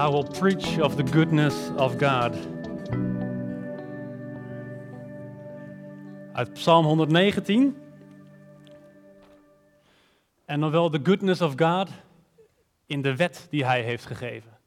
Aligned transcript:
I 0.00 0.08
will 0.08 0.26
preach 0.38 0.80
of 0.80 0.94
the 0.94 1.06
goodness 1.12 1.70
of 1.76 1.92
God. 1.92 2.36
Uit 6.32 6.52
Psalm 6.52 6.84
119. 6.84 7.76
En 10.44 10.60
dan 10.60 10.70
wel 10.70 10.90
de 10.90 11.00
goodness 11.02 11.40
of 11.40 11.52
God 11.56 11.88
in 12.86 13.02
de 13.02 13.16
wet 13.16 13.46
die 13.50 13.64
Hij 13.64 13.82
heeft 13.82 14.06
gegeven. 14.06 14.58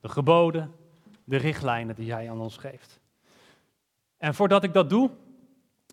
De 0.00 0.08
geboden, 0.08 0.74
de 1.24 1.36
richtlijnen 1.36 1.94
die 1.94 2.12
Hij 2.12 2.30
aan 2.30 2.40
ons 2.40 2.56
geeft. 2.56 3.00
En 4.16 4.34
voordat 4.34 4.64
ik 4.64 4.72
dat 4.72 4.90
doe, 4.90 5.10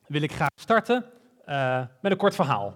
wil 0.07 0.21
ik 0.21 0.31
graag 0.31 0.49
starten 0.55 1.05
uh, 1.45 1.83
met 2.01 2.11
een 2.11 2.17
kort 2.17 2.35
verhaal 2.35 2.75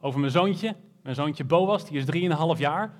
over 0.00 0.20
mijn 0.20 0.32
zoontje. 0.32 0.76
Mijn 1.02 1.14
zoontje 1.14 1.44
Boas, 1.44 1.84
die 1.84 1.98
is 1.98 2.30
3,5 2.54 2.60
jaar. 2.60 2.94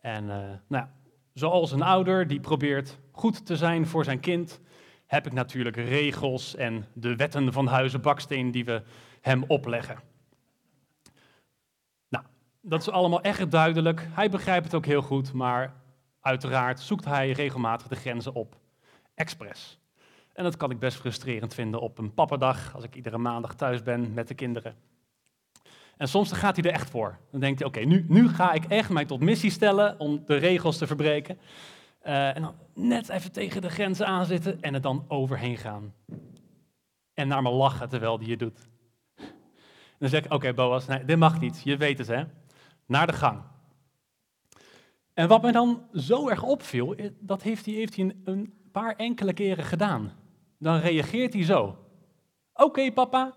En 0.00 0.24
uh, 0.24 0.36
nou, 0.66 0.86
zoals 1.34 1.72
een 1.72 1.82
ouder 1.82 2.26
die 2.26 2.40
probeert 2.40 2.98
goed 3.10 3.46
te 3.46 3.56
zijn 3.56 3.86
voor 3.86 4.04
zijn 4.04 4.20
kind, 4.20 4.60
heb 5.06 5.26
ik 5.26 5.32
natuurlijk 5.32 5.76
regels 5.76 6.54
en 6.54 6.86
de 6.92 7.16
wetten 7.16 7.52
van 7.52 7.66
Huizen 7.66 8.00
Baksteen 8.00 8.50
die 8.50 8.64
we 8.64 8.82
hem 9.20 9.44
opleggen. 9.46 9.98
Nou, 12.08 12.24
dat 12.60 12.80
is 12.80 12.90
allemaal 12.90 13.20
echt 13.20 13.50
duidelijk. 13.50 14.08
Hij 14.10 14.30
begrijpt 14.30 14.64
het 14.64 14.74
ook 14.74 14.86
heel 14.86 15.02
goed, 15.02 15.32
maar 15.32 15.74
uiteraard 16.20 16.80
zoekt 16.80 17.04
hij 17.04 17.30
regelmatig 17.30 17.88
de 17.88 17.96
grenzen 17.96 18.34
op. 18.34 18.56
Expres. 19.14 19.78
En 20.32 20.44
dat 20.44 20.56
kan 20.56 20.70
ik 20.70 20.78
best 20.78 20.96
frustrerend 20.96 21.54
vinden 21.54 21.80
op 21.80 21.98
een 21.98 22.14
pappadag, 22.14 22.74
als 22.74 22.84
ik 22.84 22.94
iedere 22.94 23.18
maandag 23.18 23.54
thuis 23.54 23.82
ben 23.82 24.14
met 24.14 24.28
de 24.28 24.34
kinderen. 24.34 24.74
En 25.96 26.08
soms 26.08 26.32
gaat 26.32 26.56
hij 26.56 26.64
er 26.64 26.72
echt 26.72 26.90
voor. 26.90 27.18
Dan 27.30 27.40
denkt 27.40 27.58
hij, 27.58 27.68
oké, 27.68 27.80
nu, 27.80 28.04
nu 28.08 28.28
ga 28.28 28.52
ik 28.52 28.64
echt 28.64 28.90
mij 28.90 29.04
tot 29.04 29.20
missie 29.20 29.50
stellen 29.50 30.00
om 30.00 30.22
de 30.26 30.36
regels 30.36 30.78
te 30.78 30.86
verbreken. 30.86 31.38
Uh, 32.06 32.36
en 32.36 32.42
dan 32.42 32.54
net 32.74 33.08
even 33.08 33.32
tegen 33.32 33.62
de 33.62 33.70
grenzen 33.70 34.06
aanzitten 34.06 34.62
en 34.62 34.74
het 34.74 34.82
dan 34.82 35.04
overheen 35.08 35.56
gaan. 35.56 35.94
En 37.14 37.28
naar 37.28 37.42
me 37.42 37.50
lachen 37.50 37.88
terwijl 37.88 38.18
hij 38.18 38.28
het 38.28 38.38
doet. 38.38 38.68
Dan 39.98 40.08
zeg 40.08 40.24
ik, 40.24 40.32
oké 40.32 40.54
Boas, 40.54 40.86
nee, 40.86 41.04
dit 41.04 41.18
mag 41.18 41.40
niet, 41.40 41.60
je 41.64 41.76
weet 41.76 41.98
het 41.98 42.06
hè. 42.06 42.24
Naar 42.86 43.06
de 43.06 43.12
gang. 43.12 43.42
En 45.14 45.28
wat 45.28 45.42
mij 45.42 45.52
dan 45.52 45.82
zo 45.92 46.28
erg 46.28 46.42
opviel, 46.42 46.96
dat 47.20 47.42
heeft 47.42 47.66
hij, 47.66 47.74
heeft 47.74 47.96
hij 47.96 48.16
een 48.24 48.54
paar 48.72 48.96
enkele 48.96 49.32
keren 49.32 49.64
gedaan. 49.64 50.12
Dan 50.58 50.78
reageert 50.78 51.32
hij 51.32 51.44
zo. 51.44 51.78
Oké 52.54 52.92
papa, 52.92 53.34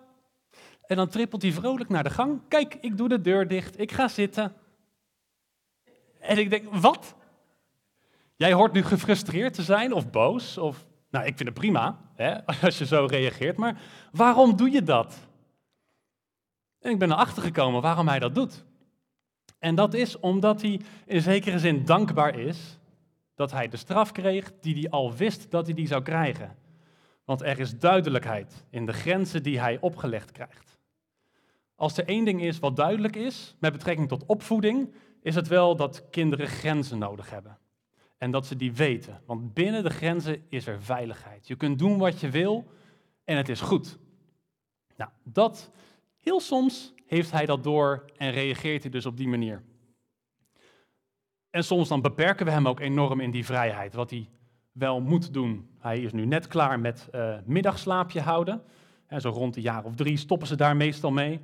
en 0.88 0.96
dan 0.96 1.08
trippelt 1.08 1.42
hij 1.42 1.52
vrolijk 1.52 1.90
naar 1.90 2.04
de 2.04 2.10
gang. 2.10 2.42
Kijk, 2.48 2.78
ik 2.82 2.98
doe 2.98 3.08
de 3.08 3.22
deur 3.22 3.48
dicht, 3.48 3.80
ik 3.80 3.92
ga 3.92 4.08
zitten. 4.08 4.54
En 6.20 6.38
ik 6.38 6.50
denk, 6.50 6.74
wat? 6.74 7.16
Jij 8.36 8.54
hoort 8.54 8.74
nu 8.74 8.84
gefrustreerd 8.84 9.54
te 9.54 9.64
zijn 9.64 9.94
of 9.94 10.10
boos? 10.10 10.58
Of, 10.58 10.86
nou, 11.10 11.26
ik 11.26 11.36
vind 11.36 11.50
het 11.50 11.58
prima 11.58 12.00
hè, 12.16 12.46
als 12.62 12.78
je 12.78 12.86
zo 12.86 13.06
reageert, 13.10 13.58
maar 13.58 13.82
waarom 14.12 14.56
doe 14.56 14.72
je 14.72 14.84
dat? 14.84 15.18
En 16.80 16.92
ik 16.92 17.00
ben 17.00 17.12
erachter 17.12 17.44
gekomen 17.44 17.82
waarom 17.82 18.08
hij 18.08 18.20
dat 18.20 18.36
doet. 18.36 18.66
En 19.60 19.76
dat 19.76 19.94
is 19.94 20.20
omdat 20.20 20.62
hij 20.62 20.82
in 21.06 21.22
zekere 21.22 21.60
zin 21.60 21.86
dankbaar 21.86 22.40
is 22.40 22.78
dat 23.36 23.52
hij 23.52 23.68
de 23.68 23.78
straf 23.78 24.12
kreeg 24.12 24.52
die 24.60 24.80
hij 24.80 24.90
al 24.90 25.14
wist 25.14 25.52
dat 25.52 25.66
hij 25.66 25.76
die 25.76 25.88
zou 25.88 26.04
krijgen. 26.04 26.56
Want 27.26 27.42
er 27.42 27.60
is 27.60 27.80
duidelijkheid 27.80 28.66
in 28.70 28.86
de 28.86 28.94
grenzen 28.94 29.44
die 29.44 29.60
hij 29.60 29.78
opgelegd 29.82 30.32
krijgt. 30.32 30.77
Als 31.78 31.98
er 31.98 32.06
één 32.06 32.26
ding 32.26 32.42
is 32.42 32.60
wat 32.60 32.76
duidelijk 32.76 33.16
is 33.16 33.56
met 33.60 33.72
betrekking 33.72 34.08
tot 34.08 34.26
opvoeding, 34.26 34.94
is 35.22 35.36
het 35.36 35.48
wel 35.48 35.76
dat 35.76 36.10
kinderen 36.10 36.48
grenzen 36.48 36.98
nodig 36.98 37.30
hebben. 37.30 37.58
En 38.18 38.32
dat 38.32 38.46
ze 38.46 38.56
die 38.56 38.74
weten. 38.74 39.22
Want 39.26 39.54
binnen 39.54 39.84
de 39.84 39.90
grenzen 39.90 40.46
is 40.50 40.68
er 40.68 40.82
veiligheid. 40.82 41.48
Je 41.48 41.56
kunt 41.56 41.80
doen 41.80 41.98
wat 41.98 42.20
je 42.20 42.30
wil 42.30 42.72
en 43.24 43.38
het 43.38 43.50
is 43.50 43.62
goed. 43.62 43.98
Nou, 44.96 45.12
dat, 45.24 45.72
heel 46.20 46.40
soms 46.40 46.94
heeft 47.06 47.32
hij 47.32 47.46
dat 47.46 47.64
door 47.64 48.06
en 48.18 48.32
reageert 48.32 48.82
hij 48.82 48.92
dus 48.92 49.06
op 49.06 49.18
die 49.18 49.28
manier. 49.28 49.64
En 51.50 51.64
soms 51.64 51.88
dan 51.88 52.02
beperken 52.02 52.46
we 52.46 52.52
hem 52.52 52.68
ook 52.68 52.80
enorm 52.80 53.20
in 53.20 53.32
die 53.32 53.46
vrijheid, 53.46 53.94
wat 53.94 54.10
hij 54.10 54.30
wel 54.72 55.02
moet 55.02 55.34
doen. 55.34 55.70
Hij 55.80 56.02
is 56.02 56.12
nu 56.12 56.26
net 56.26 56.48
klaar 56.48 56.80
met 56.80 57.10
uh, 57.16 57.38
middagslaapje 57.46 58.22
houden. 58.22 58.64
En 59.08 59.22
zo 59.22 59.30
rond 59.30 59.56
een 59.56 59.62
jaar 59.62 59.84
of 59.84 59.96
drie 59.96 60.18
stoppen 60.18 60.48
ze 60.48 60.56
daar 60.56 60.76
meestal 60.76 61.12
mee. 61.12 61.42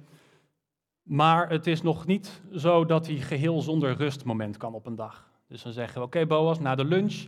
Maar 1.03 1.49
het 1.49 1.67
is 1.67 1.81
nog 1.81 2.05
niet 2.05 2.41
zo 2.53 2.85
dat 2.85 3.07
hij 3.07 3.15
geheel 3.15 3.61
zonder 3.61 3.95
rustmoment 3.95 4.57
kan 4.57 4.73
op 4.73 4.85
een 4.85 4.95
dag. 4.95 5.31
Dus 5.47 5.63
dan 5.63 5.71
zeggen 5.73 5.99
we, 5.99 6.05
oké 6.05 6.25
Boas, 6.25 6.59
na 6.59 6.75
de 6.75 6.85
lunch, 6.85 7.27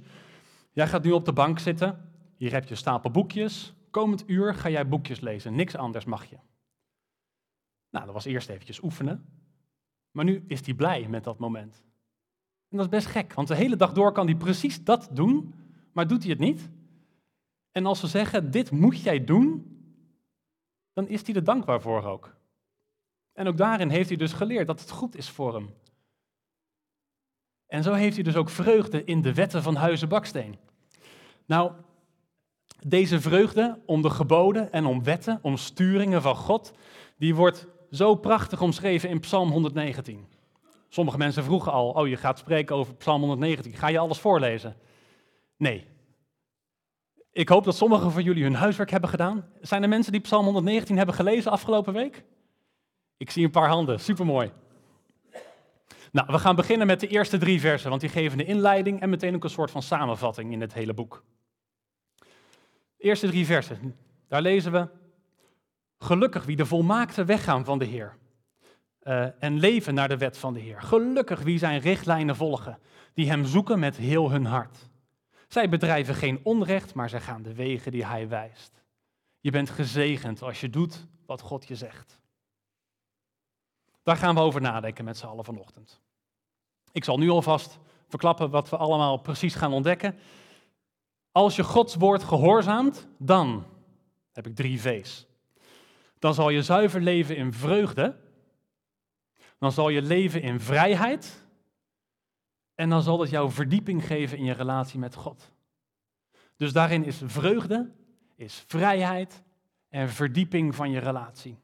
jij 0.71 0.87
gaat 0.87 1.03
nu 1.03 1.11
op 1.11 1.25
de 1.25 1.33
bank 1.33 1.59
zitten. 1.59 2.09
Hier 2.35 2.51
heb 2.51 2.67
je 2.67 2.75
stapel 2.75 3.11
boekjes. 3.11 3.73
Komend 3.89 4.29
uur 4.29 4.55
ga 4.55 4.69
jij 4.69 4.87
boekjes 4.87 5.19
lezen, 5.19 5.55
niks 5.55 5.75
anders 5.75 6.05
mag 6.05 6.25
je. 6.25 6.37
Nou, 7.89 8.05
dat 8.05 8.13
was 8.13 8.25
eerst 8.25 8.49
eventjes 8.49 8.83
oefenen. 8.83 9.25
Maar 10.11 10.25
nu 10.25 10.43
is 10.47 10.65
hij 10.65 10.73
blij 10.73 11.07
met 11.07 11.23
dat 11.23 11.39
moment. 11.39 11.83
En 12.69 12.77
dat 12.77 12.85
is 12.85 12.91
best 12.91 13.07
gek, 13.07 13.33
want 13.33 13.47
de 13.47 13.55
hele 13.55 13.75
dag 13.75 13.93
door 13.93 14.11
kan 14.11 14.25
hij 14.25 14.35
precies 14.35 14.83
dat 14.83 15.09
doen, 15.11 15.53
maar 15.91 16.07
doet 16.07 16.21
hij 16.21 16.31
het 16.31 16.39
niet. 16.39 16.69
En 17.71 17.85
als 17.85 17.99
ze 17.99 18.07
zeggen, 18.07 18.51
dit 18.51 18.71
moet 18.71 19.01
jij 19.01 19.23
doen, 19.23 19.79
dan 20.93 21.07
is 21.07 21.25
hij 21.25 21.35
er 21.35 21.43
dankbaar 21.43 21.81
voor 21.81 22.03
ook. 22.03 22.35
En 23.35 23.47
ook 23.47 23.57
daarin 23.57 23.89
heeft 23.89 24.09
hij 24.09 24.17
dus 24.17 24.33
geleerd 24.33 24.67
dat 24.67 24.79
het 24.79 24.91
goed 24.91 25.15
is 25.15 25.29
voor 25.29 25.53
hem. 25.53 25.73
En 27.67 27.83
zo 27.83 27.93
heeft 27.93 28.15
hij 28.15 28.23
dus 28.23 28.35
ook 28.35 28.49
vreugde 28.49 29.03
in 29.03 29.21
de 29.21 29.33
wetten 29.33 29.63
van 29.63 29.75
Huizen 29.75 30.09
Baksteen. 30.09 30.57
Nou, 31.45 31.71
deze 32.87 33.21
vreugde 33.21 33.79
om 33.85 34.01
de 34.01 34.09
geboden 34.09 34.71
en 34.71 34.85
om 34.85 35.03
wetten, 35.03 35.39
om 35.41 35.57
sturingen 35.57 36.21
van 36.21 36.35
God, 36.35 36.73
die 37.17 37.35
wordt 37.35 37.67
zo 37.91 38.15
prachtig 38.15 38.61
omschreven 38.61 39.09
in 39.09 39.19
Psalm 39.19 39.51
119. 39.51 40.27
Sommige 40.89 41.17
mensen 41.17 41.43
vroegen 41.43 41.71
al, 41.71 41.89
oh 41.89 42.07
je 42.07 42.17
gaat 42.17 42.39
spreken 42.39 42.75
over 42.75 42.95
Psalm 42.95 43.19
119, 43.19 43.73
ga 43.73 43.87
je 43.87 43.99
alles 43.99 44.19
voorlezen? 44.19 44.75
Nee. 45.57 45.85
Ik 47.31 47.49
hoop 47.49 47.63
dat 47.63 47.75
sommigen 47.75 48.11
van 48.11 48.23
jullie 48.23 48.43
hun 48.43 48.55
huiswerk 48.55 48.91
hebben 48.91 49.09
gedaan. 49.09 49.45
Zijn 49.61 49.83
er 49.83 49.89
mensen 49.89 50.11
die 50.11 50.21
Psalm 50.21 50.43
119 50.43 50.97
hebben 50.97 51.15
gelezen 51.15 51.51
afgelopen 51.51 51.93
week? 51.93 52.23
Ik 53.17 53.29
zie 53.29 53.45
een 53.45 53.51
paar 53.51 53.67
handen, 53.67 53.99
supermooi. 53.99 54.51
Nou, 56.11 56.27
we 56.31 56.39
gaan 56.39 56.55
beginnen 56.55 56.87
met 56.87 56.99
de 56.99 57.07
eerste 57.07 57.37
drie 57.37 57.59
versen, 57.59 57.89
want 57.89 58.01
die 58.01 58.09
geven 58.09 58.37
de 58.37 58.45
inleiding 58.45 59.01
en 59.01 59.09
meteen 59.09 59.35
ook 59.35 59.43
een 59.43 59.49
soort 59.49 59.71
van 59.71 59.81
samenvatting 59.81 60.51
in 60.51 60.61
het 60.61 60.73
hele 60.73 60.93
boek. 60.93 61.23
De 62.97 63.03
eerste 63.03 63.27
drie 63.27 63.45
versen, 63.45 63.95
daar 64.27 64.41
lezen 64.41 64.71
we, 64.71 64.87
gelukkig 65.97 66.45
wie 66.45 66.55
de 66.55 66.65
volmaakte 66.65 67.25
weggaan 67.25 67.65
van 67.65 67.79
de 67.79 67.85
Heer 67.85 68.17
uh, 69.03 69.43
en 69.43 69.59
leven 69.59 69.93
naar 69.93 70.07
de 70.07 70.17
wet 70.17 70.37
van 70.37 70.53
de 70.53 70.59
Heer. 70.59 70.81
Gelukkig 70.81 71.41
wie 71.41 71.57
zijn 71.57 71.79
richtlijnen 71.79 72.35
volgen, 72.35 72.79
die 73.13 73.29
hem 73.29 73.45
zoeken 73.45 73.79
met 73.79 73.97
heel 73.97 74.31
hun 74.31 74.45
hart. 74.45 74.89
Zij 75.47 75.69
bedrijven 75.69 76.15
geen 76.15 76.39
onrecht, 76.43 76.93
maar 76.93 77.09
zij 77.09 77.21
gaan 77.21 77.41
de 77.41 77.53
wegen 77.53 77.91
die 77.91 78.05
hij 78.05 78.27
wijst. 78.27 78.83
Je 79.39 79.51
bent 79.51 79.69
gezegend 79.69 80.41
als 80.41 80.61
je 80.61 80.69
doet 80.69 81.07
wat 81.25 81.41
God 81.41 81.67
je 81.67 81.75
zegt. 81.75 82.19
Daar 84.05 84.17
gaan 84.17 84.35
we 84.35 84.41
over 84.41 84.61
nadenken 84.61 85.05
met 85.05 85.17
z'n 85.17 85.25
allen 85.25 85.45
vanochtend. 85.45 86.01
Ik 86.91 87.03
zal 87.03 87.17
nu 87.17 87.29
alvast 87.29 87.79
verklappen 88.07 88.49
wat 88.49 88.69
we 88.69 88.77
allemaal 88.77 89.17
precies 89.17 89.55
gaan 89.55 89.73
ontdekken. 89.73 90.17
Als 91.31 91.55
je 91.55 91.63
Gods 91.63 91.95
woord 91.95 92.23
gehoorzaamt, 92.23 93.07
dan 93.17 93.65
heb 94.31 94.47
ik 94.47 94.55
drie 94.55 94.81
V's. 94.81 95.27
Dan 96.19 96.33
zal 96.33 96.49
je 96.49 96.61
zuiver 96.61 97.01
leven 97.01 97.35
in 97.35 97.53
vreugde. 97.53 98.17
Dan 99.57 99.71
zal 99.71 99.89
je 99.89 100.01
leven 100.01 100.41
in 100.41 100.59
vrijheid. 100.59 101.45
En 102.75 102.89
dan 102.89 103.03
zal 103.03 103.19
het 103.19 103.29
jou 103.29 103.51
verdieping 103.51 104.05
geven 104.05 104.37
in 104.37 104.43
je 104.43 104.53
relatie 104.53 104.99
met 104.99 105.15
God. 105.15 105.51
Dus 106.55 106.73
daarin 106.73 107.03
is 107.03 107.21
vreugde, 107.25 107.91
is 108.35 108.63
vrijheid 108.67 109.43
en 109.89 110.09
verdieping 110.09 110.75
van 110.75 110.91
je 110.91 110.99
relatie. 110.99 111.63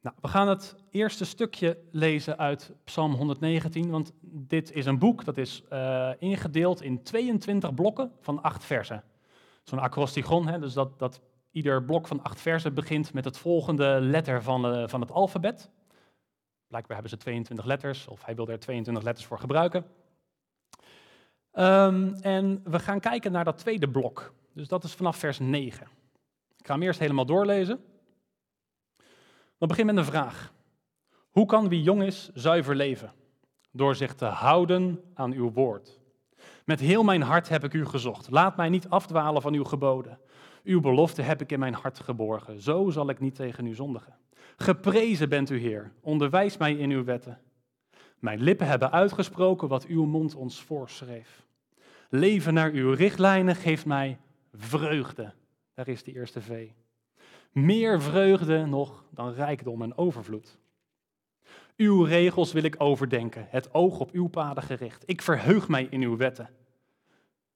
Nou, 0.00 0.16
we 0.20 0.28
gaan 0.28 0.48
het 0.48 0.76
eerste 0.90 1.24
stukje 1.24 1.78
lezen 1.90 2.38
uit 2.38 2.72
Psalm 2.84 3.14
119, 3.14 3.90
want 3.90 4.12
dit 4.22 4.72
is 4.72 4.86
een 4.86 4.98
boek 4.98 5.24
dat 5.24 5.36
is 5.36 5.62
uh, 5.72 6.10
ingedeeld 6.18 6.82
in 6.82 7.02
22 7.02 7.74
blokken 7.74 8.12
van 8.20 8.42
acht 8.42 8.64
versen. 8.64 9.04
Zo'n 9.62 9.78
acrostigon, 9.78 10.46
hè, 10.46 10.58
dus 10.58 10.72
dat, 10.72 10.98
dat 10.98 11.20
ieder 11.50 11.84
blok 11.84 12.06
van 12.06 12.22
acht 12.22 12.40
versen 12.40 12.74
begint 12.74 13.12
met 13.12 13.24
het 13.24 13.38
volgende 13.38 13.98
letter 14.00 14.42
van, 14.42 14.74
uh, 14.74 14.88
van 14.88 15.00
het 15.00 15.10
alfabet. 15.10 15.70
Blijkbaar 16.66 16.96
hebben 16.96 17.10
ze 17.10 17.16
22 17.16 17.66
letters, 17.66 18.06
of 18.06 18.24
hij 18.24 18.34
wil 18.34 18.48
er 18.48 18.58
22 18.58 19.04
letters 19.04 19.26
voor 19.26 19.38
gebruiken. 19.38 19.84
Um, 21.52 22.14
en 22.14 22.60
we 22.64 22.78
gaan 22.78 23.00
kijken 23.00 23.32
naar 23.32 23.44
dat 23.44 23.58
tweede 23.58 23.88
blok. 23.88 24.34
Dus 24.52 24.68
dat 24.68 24.84
is 24.84 24.94
vanaf 24.94 25.16
vers 25.16 25.38
9. 25.38 25.86
Ik 26.56 26.66
ga 26.66 26.72
hem 26.72 26.82
eerst 26.82 27.00
helemaal 27.00 27.26
doorlezen. 27.26 27.80
Dan 29.58 29.68
begin 29.68 29.86
met 29.86 29.96
een 29.96 30.04
vraag. 30.04 30.52
Hoe 31.30 31.46
kan 31.46 31.68
wie 31.68 31.82
jong 31.82 32.02
is 32.02 32.30
zuiver 32.34 32.74
leven? 32.74 33.12
door 33.78 33.94
zich 33.94 34.14
te 34.14 34.24
houden 34.24 35.00
aan 35.14 35.32
uw 35.32 35.52
woord. 35.52 35.98
Met 36.64 36.80
heel 36.80 37.02
mijn 37.02 37.22
hart 37.22 37.48
heb 37.48 37.64
ik 37.64 37.72
u 37.72 37.86
gezocht. 37.86 38.30
Laat 38.30 38.56
mij 38.56 38.68
niet 38.68 38.88
afdwalen 38.88 39.42
van 39.42 39.54
uw 39.54 39.64
geboden. 39.64 40.18
Uw 40.64 40.80
belofte 40.80 41.22
heb 41.22 41.40
ik 41.40 41.52
in 41.52 41.58
mijn 41.58 41.74
hart 41.74 42.00
geborgen. 42.00 42.60
Zo 42.60 42.90
zal 42.90 43.08
ik 43.08 43.20
niet 43.20 43.34
tegen 43.34 43.66
u 43.66 43.74
zondigen. 43.74 44.16
Geprezen 44.56 45.28
bent 45.28 45.50
u, 45.50 45.58
Heer. 45.58 45.92
Onderwijs 46.00 46.56
mij 46.56 46.74
in 46.74 46.90
uw 46.90 47.04
wetten. 47.04 47.40
Mijn 48.18 48.40
lippen 48.40 48.66
hebben 48.66 48.92
uitgesproken 48.92 49.68
wat 49.68 49.86
uw 49.86 50.04
mond 50.04 50.34
ons 50.34 50.62
voorschreef. 50.62 51.46
Leven 52.08 52.54
naar 52.54 52.70
uw 52.70 52.92
richtlijnen 52.92 53.56
geeft 53.56 53.86
mij 53.86 54.18
vreugde. 54.52 55.32
Daar 55.74 55.88
is 55.88 56.02
de 56.02 56.12
eerste 56.12 56.40
V. 56.42 56.68
Meer 57.50 58.02
vreugde 58.02 58.66
nog 58.66 59.04
dan 59.10 59.32
rijkdom 59.32 59.82
en 59.82 59.96
overvloed. 59.96 60.58
Uw 61.76 62.02
regels 62.02 62.52
wil 62.52 62.62
ik 62.62 62.74
overdenken, 62.78 63.46
het 63.48 63.74
oog 63.74 64.00
op 64.00 64.10
uw 64.10 64.26
paden 64.26 64.62
gericht. 64.62 65.02
Ik 65.06 65.22
verheug 65.22 65.68
mij 65.68 65.86
in 65.90 66.02
uw 66.02 66.16
wetten. 66.16 66.50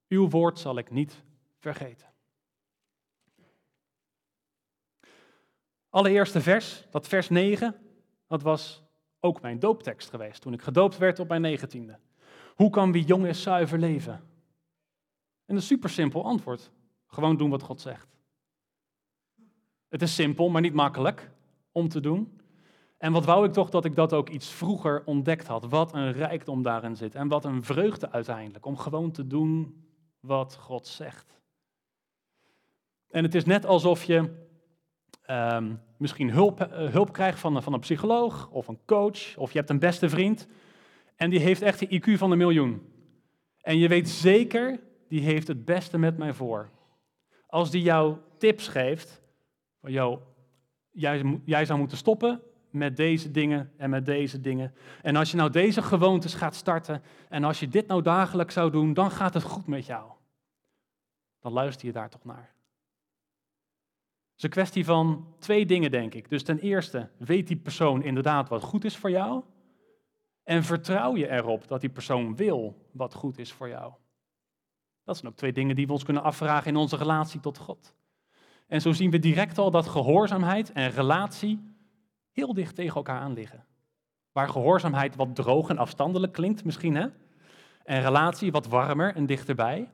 Uw 0.08 0.28
woord 0.28 0.58
zal 0.58 0.78
ik 0.78 0.90
niet 0.90 1.22
vergeten. 1.58 2.06
Allereerste 5.90 6.40
vers, 6.40 6.86
dat 6.90 7.08
vers 7.08 7.28
9, 7.28 7.76
dat 8.26 8.42
was 8.42 8.82
ook 9.20 9.40
mijn 9.40 9.58
dooptekst 9.58 10.10
geweest 10.10 10.40
toen 10.40 10.52
ik 10.52 10.62
gedoopt 10.62 10.98
werd 10.98 11.18
op 11.18 11.28
mijn 11.28 11.40
negentiende. 11.40 11.98
Hoe 12.54 12.70
kan 12.70 12.92
wie 12.92 13.04
jong 13.04 13.26
is 13.26 13.42
zuiver 13.42 13.78
leven? 13.78 14.28
En 15.44 15.54
een 15.54 15.62
super 15.62 15.90
simpel 15.90 16.24
antwoord. 16.24 16.70
Gewoon 17.06 17.36
doen 17.36 17.50
wat 17.50 17.62
God 17.62 17.80
zegt. 17.80 18.11
Het 19.92 20.02
is 20.02 20.14
simpel, 20.14 20.48
maar 20.48 20.60
niet 20.60 20.74
makkelijk 20.74 21.30
om 21.72 21.88
te 21.88 22.00
doen. 22.00 22.40
En 22.98 23.12
wat 23.12 23.24
wou 23.24 23.46
ik 23.46 23.52
toch 23.52 23.70
dat 23.70 23.84
ik 23.84 23.94
dat 23.94 24.12
ook 24.12 24.28
iets 24.28 24.50
vroeger 24.50 25.02
ontdekt 25.04 25.46
had. 25.46 25.64
Wat 25.64 25.94
een 25.94 26.12
rijkdom 26.12 26.62
daarin 26.62 26.96
zit. 26.96 27.14
En 27.14 27.28
wat 27.28 27.44
een 27.44 27.64
vreugde 27.64 28.10
uiteindelijk. 28.10 28.66
Om 28.66 28.76
gewoon 28.76 29.10
te 29.10 29.26
doen 29.26 29.84
wat 30.20 30.56
God 30.56 30.86
zegt. 30.86 31.40
En 33.10 33.22
het 33.22 33.34
is 33.34 33.44
net 33.44 33.66
alsof 33.66 34.04
je 34.04 34.46
um, 35.30 35.80
misschien 35.96 36.30
hulp, 36.30 36.60
uh, 36.60 36.88
hulp 36.90 37.12
krijgt 37.12 37.40
van, 37.40 37.62
van 37.62 37.72
een 37.72 37.80
psycholoog 37.80 38.48
of 38.50 38.68
een 38.68 38.80
coach. 38.86 39.36
Of 39.36 39.52
je 39.52 39.58
hebt 39.58 39.70
een 39.70 39.78
beste 39.78 40.08
vriend. 40.08 40.46
En 41.16 41.30
die 41.30 41.40
heeft 41.40 41.62
echt 41.62 41.78
de 41.78 42.00
IQ 42.00 42.18
van 42.18 42.30
een 42.30 42.38
miljoen. 42.38 42.82
En 43.60 43.78
je 43.78 43.88
weet 43.88 44.08
zeker, 44.08 44.80
die 45.08 45.20
heeft 45.20 45.48
het 45.48 45.64
beste 45.64 45.98
met 45.98 46.18
mij 46.18 46.32
voor. 46.32 46.70
Als 47.46 47.70
die 47.70 47.82
jou 47.82 48.16
tips 48.38 48.68
geeft, 48.68 49.21
van 49.82 49.92
jou, 49.92 50.18
jij, 50.90 51.40
jij 51.44 51.64
zou 51.64 51.78
moeten 51.78 51.96
stoppen 51.96 52.42
met 52.70 52.96
deze 52.96 53.30
dingen 53.30 53.72
en 53.76 53.90
met 53.90 54.06
deze 54.06 54.40
dingen. 54.40 54.74
En 55.02 55.16
als 55.16 55.30
je 55.30 55.36
nou 55.36 55.50
deze 55.50 55.82
gewoontes 55.82 56.34
gaat 56.34 56.54
starten 56.54 57.02
en 57.28 57.44
als 57.44 57.60
je 57.60 57.68
dit 57.68 57.86
nou 57.86 58.02
dagelijks 58.02 58.54
zou 58.54 58.70
doen, 58.70 58.94
dan 58.94 59.10
gaat 59.10 59.34
het 59.34 59.42
goed 59.42 59.66
met 59.66 59.86
jou. 59.86 60.10
Dan 61.40 61.52
luister 61.52 61.86
je 61.86 61.92
daar 61.92 62.10
toch 62.10 62.24
naar. 62.24 62.54
Het 64.30 64.36
is 64.36 64.42
een 64.42 64.50
kwestie 64.50 64.84
van 64.84 65.34
twee 65.38 65.66
dingen, 65.66 65.90
denk 65.90 66.14
ik. 66.14 66.28
Dus 66.28 66.42
ten 66.42 66.58
eerste, 66.58 67.08
weet 67.18 67.46
die 67.46 67.56
persoon 67.56 68.02
inderdaad 68.02 68.48
wat 68.48 68.62
goed 68.62 68.84
is 68.84 68.96
voor 68.96 69.10
jou? 69.10 69.42
En 70.42 70.64
vertrouw 70.64 71.16
je 71.16 71.28
erop 71.28 71.68
dat 71.68 71.80
die 71.80 71.90
persoon 71.90 72.36
wil 72.36 72.88
wat 72.92 73.14
goed 73.14 73.38
is 73.38 73.52
voor 73.52 73.68
jou? 73.68 73.92
Dat 75.04 75.16
zijn 75.16 75.30
ook 75.30 75.38
twee 75.38 75.52
dingen 75.52 75.76
die 75.76 75.86
we 75.86 75.92
ons 75.92 76.04
kunnen 76.04 76.22
afvragen 76.22 76.70
in 76.70 76.76
onze 76.76 76.96
relatie 76.96 77.40
tot 77.40 77.58
God. 77.58 77.94
En 78.66 78.80
zo 78.80 78.92
zien 78.92 79.10
we 79.10 79.18
direct 79.18 79.58
al 79.58 79.70
dat 79.70 79.88
gehoorzaamheid 79.88 80.72
en 80.72 80.90
relatie 80.90 81.60
heel 82.30 82.54
dicht 82.54 82.74
tegen 82.74 82.94
elkaar 82.94 83.20
aan 83.20 83.32
liggen. 83.32 83.66
Waar 84.32 84.48
gehoorzaamheid 84.48 85.16
wat 85.16 85.34
droog 85.34 85.68
en 85.68 85.78
afstandelijk 85.78 86.32
klinkt 86.32 86.64
misschien, 86.64 86.94
hè? 86.94 87.06
En 87.84 88.02
relatie 88.02 88.52
wat 88.52 88.66
warmer 88.66 89.14
en 89.14 89.26
dichterbij. 89.26 89.90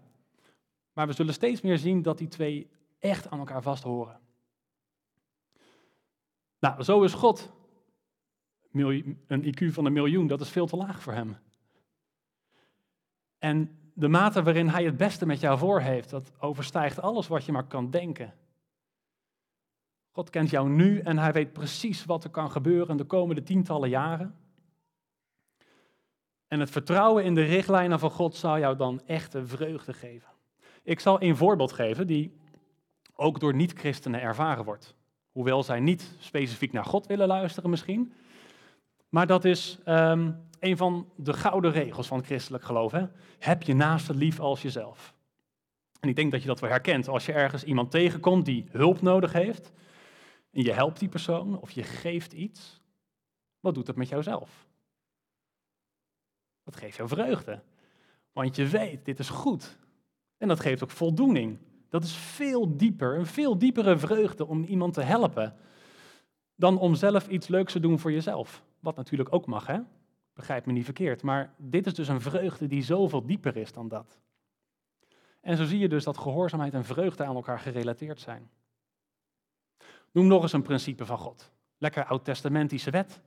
Maar 0.93 1.07
we 1.07 1.13
zullen 1.13 1.35
steeds 1.35 1.61
meer 1.61 1.79
zien 1.79 2.03
dat 2.03 2.19
die 2.19 2.29
twee 2.29 2.71
echt 2.99 3.31
aan 3.31 3.39
elkaar 3.39 3.63
vasthoren. 3.63 4.21
Nou, 6.59 6.83
zo 6.83 7.03
is 7.03 7.15
God. 7.15 7.53
Een 8.73 9.45
IQ 9.45 9.73
van 9.73 9.85
een 9.85 9.93
miljoen, 9.93 10.27
dat 10.27 10.41
is 10.41 10.49
veel 10.49 10.67
te 10.67 10.77
laag 10.77 11.03
voor 11.03 11.13
hem. 11.13 11.37
En 13.39 13.79
de 13.95 14.09
mate 14.09 14.43
waarin 14.43 14.69
hij 14.69 14.85
het 14.85 14.97
beste 14.97 15.27
met 15.27 15.41
jou 15.41 15.59
voor 15.59 15.81
heeft, 15.81 16.11
dat 16.11 16.33
overstijgt 16.39 17.01
alles 17.01 17.29
wat 17.29 17.45
je 17.45 17.53
maar 17.53 17.67
kan 17.67 17.91
denken. 17.91 18.35
God 20.19 20.31
kent 20.31 20.51
jou 20.51 20.69
nu 20.69 20.99
en 20.99 21.19
hij 21.19 21.33
weet 21.33 21.53
precies 21.53 22.05
wat 22.05 22.25
er 22.25 22.31
kan 22.31 22.51
gebeuren 22.51 22.97
de 22.97 23.05
komende 23.05 23.43
tientallen 23.43 23.89
jaren. 23.89 24.35
En 26.49 26.61
het 26.61 26.71
vertrouwen 26.71 27.25
in 27.25 27.35
de 27.35 27.43
richtlijnen 27.43 27.99
van 27.99 28.11
God 28.11 28.35
zal 28.35 28.59
jou 28.59 28.77
dan 28.77 29.01
echte 29.07 29.47
vreugde 29.47 29.93
geven. 29.93 30.29
Ik 30.83 31.01
zal 31.01 31.23
een 31.23 31.37
voorbeeld 31.37 31.73
geven 31.73 32.07
die 32.07 32.37
ook 33.15 33.41
door 33.41 33.55
niet-christenen 33.55 34.21
ervaren 34.21 34.65
wordt. 34.65 34.95
Hoewel 35.33 35.63
zij 35.63 35.81
niet 35.81 36.15
specifiek 36.19 36.73
naar 36.73 36.85
God 36.85 37.07
willen 37.07 37.27
luisteren 37.27 37.71
misschien. 37.71 38.13
Maar 39.09 39.27
dat 39.27 39.45
is 39.45 39.79
um, 39.87 40.37
een 40.61 40.77
van 40.77 41.09
de 41.17 41.33
gouden 41.33 41.73
regels 41.73 42.07
van 42.07 42.19
het 42.19 42.27
christelijk 42.27 42.65
geloof. 42.65 42.93
Hè? 42.93 43.07
Heb 43.39 43.63
je 43.63 43.75
naaste 43.75 44.15
lief 44.15 44.41
als 44.41 44.63
jezelf. 44.63 45.15
En 46.01 46.09
ik 46.09 46.17
denk 46.17 46.33
dat 46.33 46.41
je 46.41 46.49
dat 46.49 46.61
wel 46.61 46.71
herkent 46.71 47.09
als 47.09 47.27
je 47.27 47.33
ergens 47.33 47.65
iemand 47.65 47.91
tegenkomt 47.91 48.45
die 48.45 48.67
hulp 48.71 49.01
nodig 49.01 49.33
heeft 49.33 49.73
en 50.51 50.63
je 50.63 50.73
helpt 50.73 50.99
die 50.99 51.09
persoon 51.09 51.61
of 51.61 51.71
je 51.71 51.83
geeft 51.83 52.33
iets, 52.33 52.81
wat 53.61 53.75
doet 53.75 53.87
dat 53.87 53.97
met 53.97 54.09
jouzelf? 54.09 54.67
Dat 56.65 56.77
geeft 56.77 56.97
jou 56.97 57.09
vreugde. 57.09 57.63
Want 58.33 58.57
je 58.57 58.67
weet, 58.67 59.05
dit 59.05 59.19
is 59.19 59.29
goed. 59.29 59.79
En 60.37 60.49
dat 60.49 60.61
geeft 60.61 60.83
ook 60.83 60.91
voldoening. 60.91 61.59
Dat 61.89 62.05
is 62.05 62.15
veel 62.15 62.77
dieper, 62.77 63.19
een 63.19 63.27
veel 63.27 63.59
diepere 63.59 63.99
vreugde 63.99 64.47
om 64.47 64.65
iemand 64.65 64.95
te 64.95 65.03
helpen 65.03 65.57
dan 66.55 66.79
om 66.79 66.95
zelf 66.95 67.29
iets 67.29 67.49
leuks 67.49 67.73
te 67.73 67.81
doen 67.81 67.99
voor 67.99 68.13
jezelf. 68.13 68.65
Wat 68.81 68.97
natuurlijk 68.97 69.33
ook 69.33 69.47
mag, 69.47 69.67
hè? 69.67 69.79
Begrijp 70.35 70.67
me 70.67 70.73
niet 70.73 70.85
verkeerd. 70.85 71.23
Maar 71.23 71.55
dit 71.57 71.87
is 71.87 71.95
dus 71.95 72.09
een 72.09 72.21
vreugde 72.21 72.67
die 72.67 72.83
zoveel 72.83 73.27
dieper 73.27 73.57
is 73.57 73.73
dan 73.73 73.89
dat. 73.89 74.19
En 75.41 75.57
zo 75.57 75.65
zie 75.65 75.79
je 75.79 75.89
dus 75.89 76.05
dat 76.05 76.19
gehoorzaamheid 76.19 76.75
en 76.75 76.85
vreugde 76.85 77.25
aan 77.25 77.35
elkaar 77.35 77.59
gerelateerd 77.59 78.21
zijn. 78.21 78.51
Noem 80.13 80.27
nog 80.27 80.43
eens 80.43 80.53
een 80.53 80.63
principe 80.63 81.07
van 81.07 81.19
God. 81.19 81.51
Lekker 81.79 82.05
oud-testamentische 82.05 82.91
wet. 82.91 83.21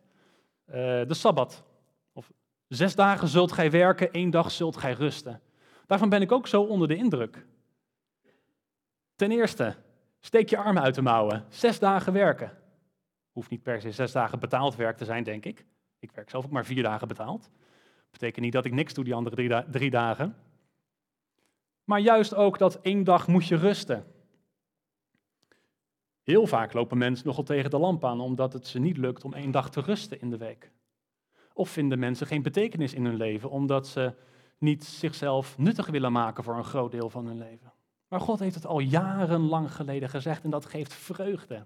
Uh, 0.67 0.75
de 0.75 1.13
Sabbat. 1.13 1.63
Of 2.13 2.31
zes 2.67 2.95
dagen 2.95 3.27
zult 3.27 3.51
gij 3.51 3.71
werken, 3.71 4.11
één 4.11 4.29
dag 4.29 4.51
zult 4.51 4.77
gij 4.77 4.93
rusten. 4.93 5.41
Daarvan 5.87 6.09
ben 6.09 6.21
ik 6.21 6.31
ook 6.31 6.47
zo 6.47 6.61
onder 6.61 6.87
de 6.87 6.95
indruk. 6.95 7.45
Ten 9.15 9.31
eerste, 9.31 9.75
steek 10.19 10.49
je 10.49 10.57
armen 10.57 10.83
uit 10.83 10.95
de 10.95 11.01
mouwen. 11.01 11.45
Zes 11.49 11.79
dagen 11.79 12.13
werken. 12.13 12.57
Hoeft 13.31 13.49
niet 13.49 13.63
per 13.63 13.81
se 13.81 13.91
zes 13.91 14.11
dagen 14.11 14.39
betaald 14.39 14.75
werk 14.75 14.97
te 14.97 15.05
zijn, 15.05 15.23
denk 15.23 15.45
ik. 15.45 15.65
Ik 15.99 16.11
werk 16.11 16.29
zelf 16.29 16.45
ook 16.45 16.51
maar 16.51 16.65
vier 16.65 16.83
dagen 16.83 17.07
betaald. 17.07 17.49
Betekent 18.11 18.43
niet 18.43 18.53
dat 18.53 18.65
ik 18.65 18.73
niks 18.73 18.93
doe 18.93 19.03
die 19.03 19.13
andere 19.13 19.65
drie 19.69 19.89
dagen. 19.89 20.35
Maar 21.83 21.99
juist 21.99 22.35
ook 22.35 22.57
dat 22.57 22.81
één 22.81 23.03
dag 23.03 23.27
moet 23.27 23.47
je 23.47 23.55
rusten. 23.55 24.05
Heel 26.23 26.47
vaak 26.47 26.73
lopen 26.73 26.97
mensen 26.97 27.27
nogal 27.27 27.43
tegen 27.43 27.69
de 27.69 27.77
lamp 27.77 28.05
aan 28.05 28.19
omdat 28.19 28.53
het 28.53 28.67
ze 28.67 28.79
niet 28.79 28.97
lukt 28.97 29.23
om 29.23 29.33
één 29.33 29.51
dag 29.51 29.69
te 29.69 29.81
rusten 29.81 30.21
in 30.21 30.29
de 30.29 30.37
week. 30.37 30.71
Of 31.53 31.69
vinden 31.69 31.99
mensen 31.99 32.27
geen 32.27 32.41
betekenis 32.41 32.93
in 32.93 33.05
hun 33.05 33.15
leven 33.15 33.49
omdat 33.49 33.87
ze 33.87 34.13
niet 34.57 34.83
zichzelf 34.83 35.57
nuttig 35.57 35.87
willen 35.87 36.11
maken 36.11 36.43
voor 36.43 36.57
een 36.57 36.63
groot 36.63 36.91
deel 36.91 37.09
van 37.09 37.25
hun 37.25 37.37
leven. 37.37 37.73
Maar 38.07 38.19
God 38.19 38.39
heeft 38.39 38.55
het 38.55 38.65
al 38.65 38.79
jarenlang 38.79 39.73
geleden 39.73 40.09
gezegd 40.09 40.43
en 40.43 40.49
dat 40.49 40.65
geeft 40.65 40.93
vreugde. 40.93 41.65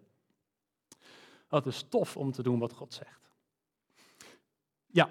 Dat 1.47 1.65
is 1.65 1.85
tof 1.89 2.17
om 2.17 2.31
te 2.31 2.43
doen 2.43 2.59
wat 2.59 2.73
God 2.73 2.93
zegt. 2.93 3.29
Ja, 4.85 5.09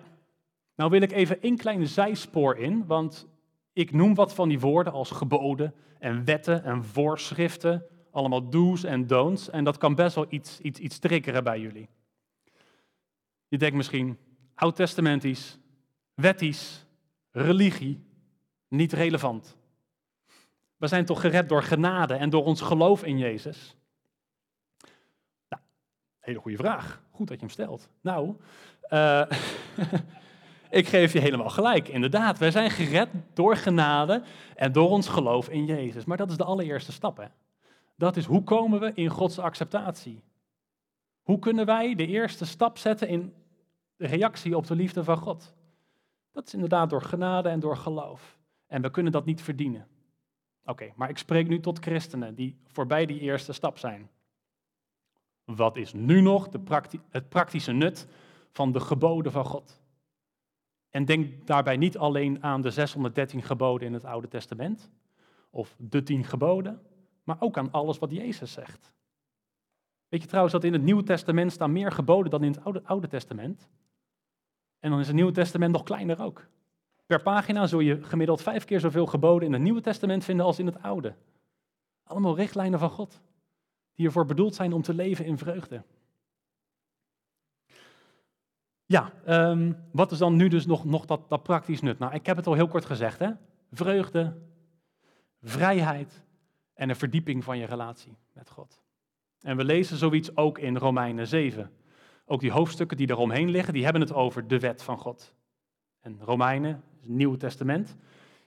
nou 0.75 0.91
wil 0.91 1.03
ik 1.03 1.13
even 1.13 1.43
één 1.43 1.57
kleine 1.57 1.87
zijspoor 1.87 2.57
in, 2.57 2.87
want 2.87 3.27
ik 3.73 3.93
noem 3.93 4.15
wat 4.15 4.35
van 4.35 4.49
die 4.49 4.61
woorden 4.61 4.93
als 4.93 5.11
geboden 5.11 5.75
en 5.99 6.25
wetten 6.25 6.65
en 6.65 6.85
voorschriften 6.85 7.87
allemaal 8.15 8.51
do's 8.51 8.85
en 8.85 9.07
don'ts. 9.07 9.51
En 9.51 9.65
dat 9.65 9.79
kan 9.79 9.95
best 9.95 10.15
wel 10.15 10.27
iets, 10.29 10.61
iets, 10.61 10.79
iets 10.79 10.99
triggeren 10.99 11.45
bij 11.45 11.61
jullie. 11.61 11.89
Je 13.49 13.59
denkt 13.59 13.77
misschien, 13.77 14.19
oud-testamentisch, 14.55 15.59
wettisch, 16.15 16.87
religie, 17.31 18.05
niet 18.69 18.93
relevant. 18.93 19.57
We 20.77 20.87
zijn 20.87 21.05
toch 21.05 21.21
gered 21.21 21.49
door 21.49 21.63
genade 21.63 22.15
en 22.15 22.31
door 22.31 22.45
ons 22.45 22.61
geloof 22.61 23.05
in 23.05 23.19
Jezus? 23.19 23.77
Nou, 25.49 25.63
hele 26.21 26.39
goede 26.39 26.57
vraag. 26.57 27.03
Goed 27.11 27.29
dat 27.29 27.41
je 27.41 27.45
hem 27.45 27.55
stelt. 27.55 27.89
Nou, 28.01 28.37
uh, 28.91 29.23
ik 30.81 30.89
geef 30.89 31.13
je 31.13 31.21
helemaal 31.21 31.51
gelijk. 31.51 31.89
Inderdaad, 31.89 32.39
wij 32.39 32.51
zijn 32.51 32.71
gered 32.71 33.09
door 33.33 33.57
genade 33.57 34.23
en 34.57 34.73
door 34.73 34.91
ons 34.91 35.09
geloof 35.09 35.49
in 35.49 35.65
Jezus. 35.65 36.05
Maar 36.05 36.17
dat 36.17 36.31
is 36.31 36.37
de 36.37 36.45
allereerste 36.45 36.93
stap. 36.93 37.17
Hè? 37.17 37.27
Dat 37.95 38.17
is 38.17 38.25
hoe 38.25 38.43
komen 38.43 38.81
we 38.81 38.93
in 38.95 39.09
Gods 39.09 39.39
acceptatie? 39.39 40.23
Hoe 41.23 41.39
kunnen 41.39 41.67
wij 41.67 41.95
de 41.95 42.07
eerste 42.07 42.47
stap 42.47 42.79
zetten 42.79 43.09
in 43.09 43.35
reactie 43.97 44.57
op 44.57 44.67
de 44.67 44.75
liefde 44.75 45.05
van 45.05 45.17
God? 45.17 45.55
Dat 46.33 46.47
is 46.47 46.55
inderdaad 46.55 46.91
door 46.91 47.03
genade 47.03 47.49
en 47.49 47.61
door 47.61 47.77
geloof. 47.77 48.39
En 48.67 48.83
we 48.83 48.91
kunnen 48.91 49.13
dat 49.13 49.25
niet 49.25 49.43
verdienen. 49.43 49.89
Oké, 50.65 50.93
maar 50.97 51.09
ik 51.09 51.19
spreek 51.19 51.49
nu 51.49 51.61
tot 51.61 51.79
christenen 51.79 52.35
die 52.35 52.57
voorbij 52.67 53.07
die 53.07 53.21
eerste 53.21 53.53
stap 53.53 53.79
zijn. 53.79 54.11
Wat 55.45 55.77
is 55.77 55.93
nu 55.93 56.21
nog 56.21 56.49
de 56.49 56.61
het 57.09 57.29
praktische 57.29 57.73
nut 57.73 58.07
van 58.51 58.73
de 58.73 58.81
geboden 58.81 59.33
van 59.33 59.45
God? 59.45 59.83
En 60.91 61.05
denk 61.05 61.47
daarbij 61.47 61.77
niet 61.77 61.99
alleen 61.99 62.43
aan 62.43 62.61
de 62.61 62.71
613 62.71 63.43
geboden 63.43 63.87
in 63.87 63.93
het 63.93 64.05
Oude 64.05 64.29
Testament, 64.29 64.91
of 65.51 65.75
de 65.79 66.03
10 66.03 66.25
geboden, 66.25 66.83
maar 67.25 67.37
ook 67.39 67.59
aan 67.59 67.71
alles 67.71 67.99
wat 67.99 68.11
Jezus 68.11 68.53
zegt. 68.53 68.93
Weet 70.09 70.23
je 70.23 70.29
trouwens 70.29 70.55
dat 70.55 70.65
in 70.65 70.73
het 70.73 70.83
Nieuwe 70.83 71.03
Testament 71.03 71.53
staan 71.53 71.73
meer 71.73 71.93
geboden 71.93 72.31
dan 72.31 72.45
in 72.45 72.53
het 72.53 72.65
Oude, 72.65 72.83
Oude 72.85 73.09
Testament? 73.09 73.69
En 74.81 74.91
dan 74.91 75.01
is 75.01 75.07
het 75.07 75.17
Nieuwe 75.17 75.33
Testament 75.33 75.73
nog 75.73 75.83
kleiner 75.83 76.23
ook. 76.23 76.47
Per 77.07 77.23
pagina 77.23 77.67
zul 77.67 77.81
je 77.81 78.03
gemiddeld 78.03 78.43
vijf 78.43 78.65
keer 78.65 78.81
zoveel 78.81 79.07
geboden 79.07 79.47
in 79.47 79.53
het 79.53 79.63
Nieuwe 79.63 79.81
Testament 79.81 80.25
vinden 80.25 80.47
als 80.47 80.59
in 80.59 80.67
het 80.67 80.83
Oude. 80.83 81.15
Allemaal 82.05 82.37
richtlijnen 82.37 82.79
van 82.79 82.91
God, 82.91 83.21
die 83.95 84.07
ervoor 84.07 84.27
bedoeld 84.27 84.55
zijn 84.55 84.73
om 84.73 84.83
te 84.83 84.95
leven 84.95 85.25
in 85.25 85.39
vreugde. 85.39 85.83
Ja, 88.87 89.13
ehm, 89.25 89.73
wat 89.93 90.13
is 90.13 90.19
dan 90.19 90.37
nu 90.37 90.49
dus 90.49 90.67
nog, 90.67 90.85
nog 90.85 91.05
dat, 91.07 91.29
dat 91.29 91.43
praktisch 91.43 91.81
nut? 91.81 91.99
Nou, 91.99 92.15
ik 92.15 92.27
heb 92.27 92.37
het 92.37 92.47
al 92.47 92.55
heel 92.55 92.69
kort 92.69 92.85
gezegd, 92.85 93.19
hè? 93.19 93.31
Vreugde, 93.71 94.37
vrijheid 95.43 96.24
en 96.75 96.89
een 96.89 96.97
verdieping 96.97 97.45
van 97.45 97.59
je 97.59 97.67
relatie 97.67 98.17
met 98.33 98.51
God. 98.51 98.83
En 99.41 99.57
we 99.57 99.65
lezen 99.65 99.97
zoiets 99.97 100.37
ook 100.37 100.59
in 100.59 100.77
Romeinen 100.77 101.27
7. 101.27 101.73
Ook 102.27 102.41
die 102.41 102.53
hoofdstukken 102.53 102.97
die 102.97 103.11
eromheen 103.11 103.51
liggen, 103.51 103.73
die 103.73 103.85
hebben 103.85 104.03
het 104.03 104.13
over 104.13 104.47
de 104.47 104.59
wet 104.59 104.83
van 104.83 104.99
God. 104.99 105.35
En 106.01 106.19
Romeinen, 106.21 106.85
het 107.01 107.09
Nieuwe 107.09 107.37
Testament, 107.37 107.97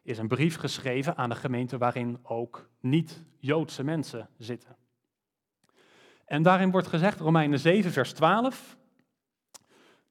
is 0.01 0.17
een 0.17 0.27
brief 0.27 0.57
geschreven 0.57 1.17
aan 1.17 1.29
de 1.29 1.35
gemeente 1.35 1.77
waarin 1.77 2.19
ook 2.23 2.69
niet-Joodse 2.79 3.83
mensen 3.83 4.29
zitten. 4.37 4.75
En 6.25 6.43
daarin 6.43 6.71
wordt 6.71 6.87
gezegd, 6.87 7.19
Romeinen 7.19 7.59
7, 7.59 7.91
vers 7.91 8.13
12, 8.13 8.77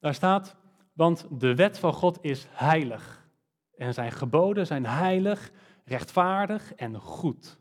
daar 0.00 0.14
staat, 0.14 0.56
want 0.92 1.26
de 1.30 1.54
wet 1.54 1.78
van 1.78 1.92
God 1.92 2.18
is 2.20 2.46
heilig. 2.50 3.28
En 3.76 3.94
zijn 3.94 4.12
geboden 4.12 4.66
zijn 4.66 4.86
heilig, 4.86 5.50
rechtvaardig 5.84 6.74
en 6.74 7.00
goed. 7.00 7.58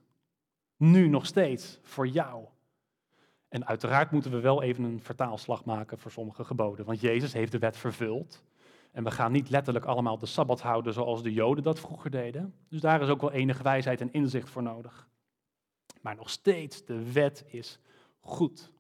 Nu 0.78 1.08
nog 1.08 1.26
steeds 1.26 1.80
voor 1.82 2.08
jou. 2.08 2.46
En 3.48 3.66
uiteraard 3.68 4.12
moeten 4.12 4.32
we 4.32 4.40
wel 4.40 4.64
even 4.64 4.84
een 4.84 5.02
vertaalslag 5.02 5.66
maken 5.66 6.00
voor 6.00 6.12
sommige 6.12 6.44
geboden, 6.44 6.86
want 6.86 7.02
Jezus 7.02 7.34
heeft 7.34 7.52
de 7.52 7.60
wet 7.60 7.78
vervuld. 7.78 8.44
En 8.92 9.04
we 9.04 9.12
gaan 9.12 9.32
niet 9.32 9.50
letterlijk 9.50 9.86
allemaal 9.86 10.18
de 10.18 10.26
Sabbat 10.26 10.62
houden 10.62 10.94
zoals 10.94 11.24
de 11.24 11.34
Joden 11.34 11.64
dat 11.64 11.80
vroeger 11.80 12.12
deden. 12.12 12.54
Dus 12.70 12.82
daar 12.82 13.02
is 13.02 13.10
ook 13.10 13.22
wel 13.22 13.32
enige 13.32 13.64
wijsheid 13.64 14.02
en 14.02 14.14
inzicht 14.14 14.50
voor 14.50 14.64
nodig. 14.64 15.08
Maar 16.02 16.16
nog 16.16 16.30
steeds, 16.30 16.86
de 16.86 17.12
wet 17.12 17.44
is 17.48 17.80
goed. 18.20 18.72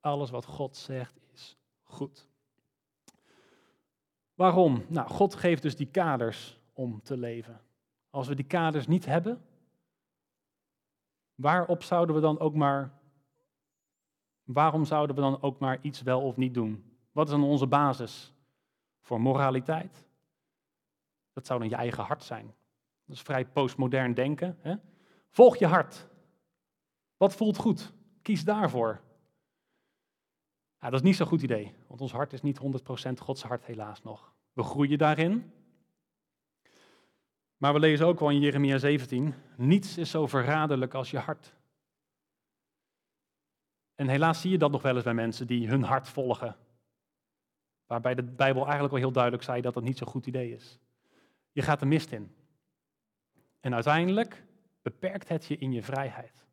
Alles 0.00 0.30
wat 0.30 0.44
God 0.44 0.76
zegt 0.76 1.18
is 1.32 1.56
goed. 1.82 2.28
Waarom? 4.34 4.84
Nou, 4.88 5.08
God 5.08 5.34
geeft 5.34 5.62
dus 5.62 5.76
die 5.76 5.90
kaders 5.90 6.58
om 6.72 7.02
te 7.02 7.16
leven. 7.16 7.60
Als 8.10 8.28
we 8.28 8.34
die 8.34 8.46
kaders 8.46 8.86
niet 8.86 9.06
hebben, 9.06 9.40
waarop 11.38 11.82
zouden 11.82 12.14
we 12.14 12.20
dan 12.20 12.38
ook 12.38 12.54
maar 12.54 12.98
waarom 14.44 14.84
zouden 14.84 15.16
we 15.16 15.22
dan 15.22 15.42
ook 15.42 15.58
maar 15.58 15.78
iets 15.80 16.02
wel 16.02 16.22
of 16.22 16.36
niet 16.36 16.54
doen? 16.54 16.96
Wat 17.12 17.26
is 17.26 17.32
dan 17.32 17.44
onze 17.44 17.66
basis 17.66 18.32
voor 19.00 19.20
moraliteit? 19.20 20.06
Dat 21.32 21.46
zou 21.46 21.58
dan 21.60 21.68
je 21.68 21.74
eigen 21.74 22.04
hart 22.04 22.22
zijn. 22.22 22.54
Dat 23.04 23.16
is 23.16 23.22
vrij 23.22 23.46
postmodern 23.46 24.14
denken. 24.14 24.58
Hè? 24.60 24.74
Volg 25.30 25.56
je 25.56 25.66
hart. 25.66 26.08
Wat 27.16 27.34
voelt 27.34 27.56
goed? 27.56 27.92
Kies 28.22 28.44
daarvoor. 28.44 29.00
Dat 30.78 30.92
is 30.92 31.02
niet 31.02 31.16
zo'n 31.16 31.26
goed 31.26 31.42
idee, 31.42 31.74
want 31.86 32.00
ons 32.00 32.12
hart 32.12 32.32
is 32.32 32.42
niet 32.42 32.60
100% 33.08 33.12
Gods 33.18 33.42
hart 33.42 33.64
helaas 33.64 34.02
nog. 34.02 34.34
We 34.52 34.62
groeien 34.62 34.98
daarin. 34.98 35.52
Maar 37.58 37.72
we 37.72 37.78
lezen 37.78 38.06
ook 38.06 38.20
wel 38.20 38.30
in 38.30 38.40
Jeremia 38.40 38.78
17, 38.78 39.34
niets 39.56 39.98
is 39.98 40.10
zo 40.10 40.26
verraderlijk 40.26 40.94
als 40.94 41.10
je 41.10 41.18
hart. 41.18 41.54
En 43.94 44.08
helaas 44.08 44.40
zie 44.40 44.50
je 44.50 44.58
dat 44.58 44.70
nog 44.70 44.82
wel 44.82 44.94
eens 44.94 45.04
bij 45.04 45.14
mensen 45.14 45.46
die 45.46 45.68
hun 45.68 45.82
hart 45.82 46.08
volgen. 46.08 46.56
Waarbij 47.86 48.14
de 48.14 48.22
Bijbel 48.22 48.62
eigenlijk 48.62 48.92
wel 48.92 49.02
heel 49.02 49.12
duidelijk 49.12 49.42
zei 49.42 49.60
dat 49.60 49.74
dat 49.74 49.82
niet 49.82 49.98
zo'n 49.98 50.08
goed 50.08 50.26
idee 50.26 50.52
is. 50.52 50.78
Je 51.52 51.62
gaat 51.62 51.80
de 51.80 51.86
mist 51.86 52.12
in. 52.12 52.34
En 53.60 53.74
uiteindelijk 53.74 54.44
beperkt 54.82 55.28
het 55.28 55.44
je 55.44 55.56
in 55.56 55.72
je 55.72 55.82
vrijheid. 55.82 56.46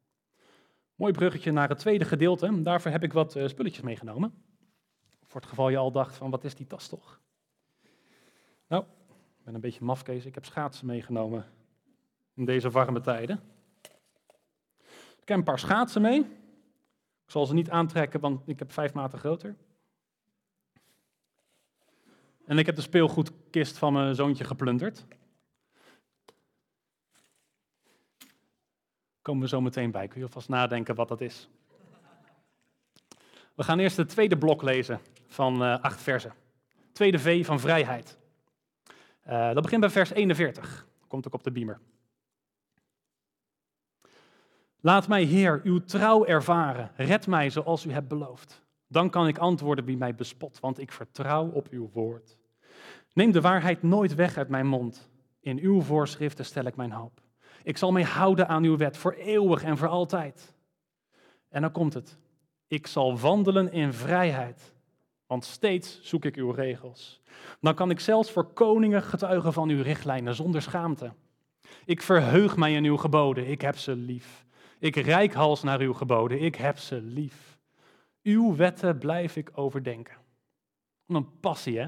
Mooi 0.96 1.14
bruggetje 1.14 1.52
naar 1.52 1.70
het 1.70 1.80
tweede 1.80 2.06
gedeelte. 2.06 2.62
Daarvoor 2.62 2.92
heb 2.92 3.04
ik 3.04 3.14
wat 3.14 3.36
eh, 3.36 3.48
spulletjes 3.48 3.84
meegenomen. 3.84 4.44
Voor 5.24 5.42
het 5.42 5.50
geval 5.50 5.70
je 5.70 5.78
al 5.78 5.92
dacht 5.92 6.16
van 6.16 6.30
wat 6.30 6.44
is 6.44 6.56
die 6.56 6.68
tas 6.68 6.88
toch? 6.88 7.22
Nou, 8.68 8.86
ben 9.46 9.54
een 9.54 9.62
beetje 9.62 9.84
mafkees. 9.84 10.26
Ik 10.26 10.34
heb 10.34 10.46
schaatsen 10.46 10.86
meegenomen 10.86 11.46
in 12.34 12.46
deze 12.46 12.70
warme 12.70 13.02
tijden. 13.02 13.42
Ik 15.22 15.28
heb 15.28 15.38
een 15.38 15.44
paar 15.44 15.60
schaatsen 15.60 16.02
mee. 16.02 16.20
Ik 17.26 17.32
zal 17.32 17.46
ze 17.46 17.54
niet 17.54 17.70
aantrekken, 17.70 18.20
want 18.20 18.48
ik 18.48 18.60
heb 18.60 18.72
vijf 18.72 18.94
maten 18.94 19.20
groter. 19.20 19.56
En 22.46 22.58
ik 22.58 22.66
heb 22.66 22.76
de 22.76 22.82
speelgoedkist 22.82 23.78
van 23.78 23.94
mijn 23.94 24.16
zoontje 24.16 24.44
geplunderd. 24.44 25.06
Komen 29.22 29.42
we 29.42 29.48
zo 29.48 29.62
meteen 29.62 29.92
bij. 29.92 30.08
Kun 30.08 30.20
je 30.20 30.26
alvast 30.26 30.50
nadenken 30.50 30.96
wat 30.96 31.08
dat 31.08 31.22
is. 31.22 31.50
We 33.56 33.64
gaan 33.64 33.80
eerst 33.80 33.98
het 33.98 34.10
tweede 34.10 34.38
blok 34.38 34.62
lezen 34.62 35.00
van 35.28 35.64
uh, 35.64 35.80
acht 35.82 36.02
versen. 36.02 36.34
Tweede 36.92 37.20
V 37.20 37.46
van 37.46 37.60
vrijheid. 37.60 38.24
Uh, 39.28 39.54
dat 39.54 39.62
begint 39.64 39.82
bij 39.82 39.90
vers 39.90 40.12
41. 40.12 40.88
Komt 41.08 41.28
ook 41.28 41.34
op 41.34 41.44
de 41.44 41.52
beamer. 41.52 41.80
Laat 44.80 45.08
mij, 45.08 45.24
Heer, 45.24 45.62
uw 45.64 45.80
trouw 45.80 46.26
ervaren. 46.26 46.92
Red 46.96 47.28
mij 47.28 47.50
zoals 47.50 47.86
u 47.86 47.92
hebt 47.92 48.08
beloofd. 48.08 48.64
Dan 48.88 49.10
kan 49.10 49.28
ik 49.28 49.38
antwoorden 49.38 49.86
wie 49.86 49.98
mij 49.98 50.16
bespot, 50.16 50.60
want 50.60 50.80
ik 50.80 50.92
vertrouw 50.92 51.50
op 51.50 51.68
uw 51.70 51.90
woord. 51.94 52.38
Neem 53.14 53.32
de 53.32 53.42
waarheid 53.42 53.84
nooit 53.84 54.16
weg 54.16 54.38
uit 54.38 54.50
mijn 54.50 54.68
mond. 54.68 55.10
In 55.40 55.60
uw 55.60 55.82
voorschriften 55.82 56.46
stel 56.46 56.66
ik 56.66 56.76
mijn 56.76 56.92
hoop. 56.92 57.22
Ik 57.64 57.78
zal 57.78 57.92
mij 57.92 58.04
houden 58.04 58.48
aan 58.48 58.64
uw 58.64 58.78
wet 58.78 58.98
voor 58.98 59.14
eeuwig 59.14 59.64
en 59.64 59.78
voor 59.78 59.88
altijd. 59.88 60.56
En 61.50 61.62
dan 61.62 61.72
komt 61.72 61.94
het. 61.94 62.18
Ik 62.68 62.88
zal 62.88 63.18
wandelen 63.18 63.72
in 63.72 63.94
vrijheid, 63.94 64.74
want 65.28 65.46
steeds 65.46 66.00
zoek 66.02 66.26
ik 66.26 66.36
uw 66.36 66.52
regels. 66.52 67.22
Dan 67.62 67.76
kan 67.76 67.90
ik 67.90 68.00
zelfs 68.00 68.32
voor 68.32 68.54
koningen 68.54 69.04
getuigen 69.04 69.54
van 69.54 69.70
uw 69.70 69.82
richtlijnen 69.82 70.36
zonder 70.36 70.62
schaamte. 70.62 71.14
Ik 71.86 72.02
verheug 72.02 72.58
mij 72.58 72.74
in 72.74 72.86
uw 72.86 72.98
geboden, 72.98 73.48
ik 73.48 73.62
heb 73.62 73.78
ze 73.78 73.96
lief. 73.96 74.46
Ik 74.80 74.96
reik 74.96 75.34
naar 75.62 75.80
uw 75.80 75.94
geboden, 75.94 76.42
ik 76.42 76.56
heb 76.56 76.78
ze 76.78 77.02
lief. 77.02 77.58
Uw 78.24 78.56
wetten 78.56 78.98
blijf 78.98 79.36
ik 79.36 79.52
overdenken. 79.54 80.18
Een 81.08 81.40
passie, 81.40 81.80
hè? 81.80 81.88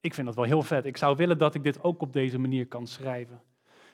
Ik 0.00 0.14
vind 0.14 0.26
dat 0.26 0.36
wel 0.36 0.44
heel 0.44 0.62
vet. 0.62 0.84
Ik 0.84 0.96
zou 0.96 1.16
willen 1.16 1.38
dat 1.38 1.54
ik 1.54 1.62
dit 1.62 1.82
ook 1.82 2.00
op 2.00 2.12
deze 2.12 2.38
manier 2.38 2.66
kan 2.66 2.86
schrijven. 2.86 3.42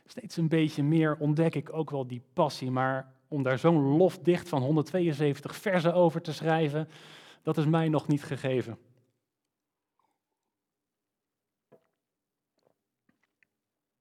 Steeds 0.06 0.36
een 0.36 0.48
beetje 0.48 0.82
meer 0.82 1.16
ontdek 1.18 1.54
ik 1.54 1.72
ook 1.72 1.90
wel 1.90 2.06
die 2.06 2.22
passie, 2.32 2.70
maar 2.70 3.14
om 3.28 3.42
daar 3.42 3.58
zo'n 3.58 3.96
lofdicht 3.96 4.48
van 4.48 4.62
172 4.62 5.56
versen 5.56 5.94
over 5.94 6.22
te 6.22 6.32
schrijven, 6.32 6.88
dat 7.42 7.56
is 7.56 7.66
mij 7.66 7.88
nog 7.88 8.06
niet 8.06 8.24
gegeven. 8.24 8.78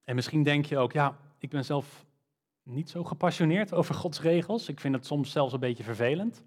En 0.04 0.16
misschien 0.16 0.44
denk 0.44 0.66
je 0.66 0.78
ook, 0.78 0.92
ja, 0.92 1.18
ik 1.38 1.50
ben 1.50 1.66
zelf 1.66 2.06
niet 2.64 2.90
zo 2.90 3.04
gepassioneerd 3.04 3.74
over 3.74 3.96
Gods 3.96 4.22
regels. 4.22 4.70
Ik 4.70 4.80
vind 4.80 4.96
het 4.96 5.06
soms 5.06 5.32
zelfs 5.32 5.54
een 5.54 5.60
beetje 5.60 5.84
vervelend. 5.84 6.44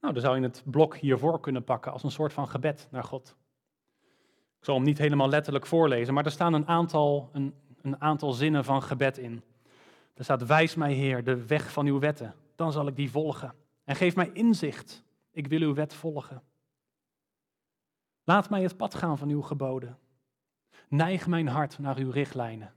Nou, 0.00 0.12
dan 0.12 0.22
zou 0.22 0.36
je 0.36 0.42
het 0.42 0.62
blok 0.64 0.96
hiervoor 0.96 1.40
kunnen 1.40 1.64
pakken 1.64 1.92
als 1.92 2.02
een 2.02 2.10
soort 2.10 2.32
van 2.32 2.48
gebed 2.48 2.88
naar 2.90 3.04
God. 3.04 3.36
Ik 4.58 4.64
zal 4.64 4.74
hem 4.74 4.84
niet 4.84 4.98
helemaal 4.98 5.28
letterlijk 5.28 5.66
voorlezen, 5.66 6.14
maar 6.14 6.24
er 6.24 6.30
staan 6.30 6.52
een 6.52 6.68
aantal, 6.68 7.28
een, 7.32 7.54
een 7.82 8.00
aantal 8.00 8.32
zinnen 8.32 8.64
van 8.64 8.82
gebed 8.82 9.18
in. 9.18 9.42
Er 10.14 10.24
staat, 10.24 10.46
wijs 10.46 10.74
mij 10.74 10.92
Heer 10.92 11.24
de 11.24 11.46
weg 11.46 11.72
van 11.72 11.86
uw 11.86 11.98
wetten, 11.98 12.34
dan 12.54 12.72
zal 12.72 12.86
ik 12.86 12.96
die 12.96 13.10
volgen. 13.10 13.54
En 13.84 13.96
geef 13.96 14.16
mij 14.16 14.30
inzicht, 14.32 15.04
ik 15.30 15.46
wil 15.46 15.60
uw 15.60 15.74
wet 15.74 15.94
volgen. 15.94 16.42
Laat 18.24 18.50
mij 18.50 18.62
het 18.62 18.76
pad 18.76 18.94
gaan 18.94 19.18
van 19.18 19.28
uw 19.28 19.42
geboden. 19.42 19.98
Neig 20.88 21.26
mijn 21.26 21.48
hart 21.48 21.78
naar 21.78 21.96
uw 21.96 22.10
richtlijnen. 22.10 22.74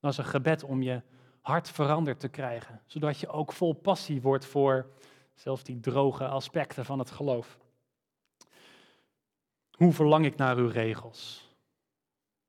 Dat 0.00 0.12
is 0.12 0.18
een 0.18 0.24
gebed 0.24 0.62
om 0.62 0.82
je 0.82 1.02
hart 1.40 1.70
veranderd 1.70 2.20
te 2.20 2.28
krijgen, 2.28 2.82
zodat 2.86 3.20
je 3.20 3.28
ook 3.28 3.52
vol 3.52 3.72
passie 3.72 4.22
wordt 4.22 4.44
voor 4.44 4.90
zelfs 5.34 5.62
die 5.62 5.80
droge 5.80 6.26
aspecten 6.26 6.84
van 6.84 6.98
het 6.98 7.10
geloof. 7.10 7.58
Hoe 9.70 9.92
verlang 9.92 10.24
ik 10.24 10.36
naar 10.36 10.56
uw 10.56 10.68
regels? 10.68 11.50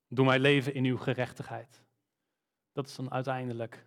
Doe 0.08 0.25
mij 0.25 0.39
leven 0.39 0.74
in 0.74 0.86
uw 0.86 0.98
gerechtigheid. 0.98 1.82
Dat 2.72 2.88
is 2.88 2.96
dan 2.96 3.12
uiteindelijk 3.12 3.86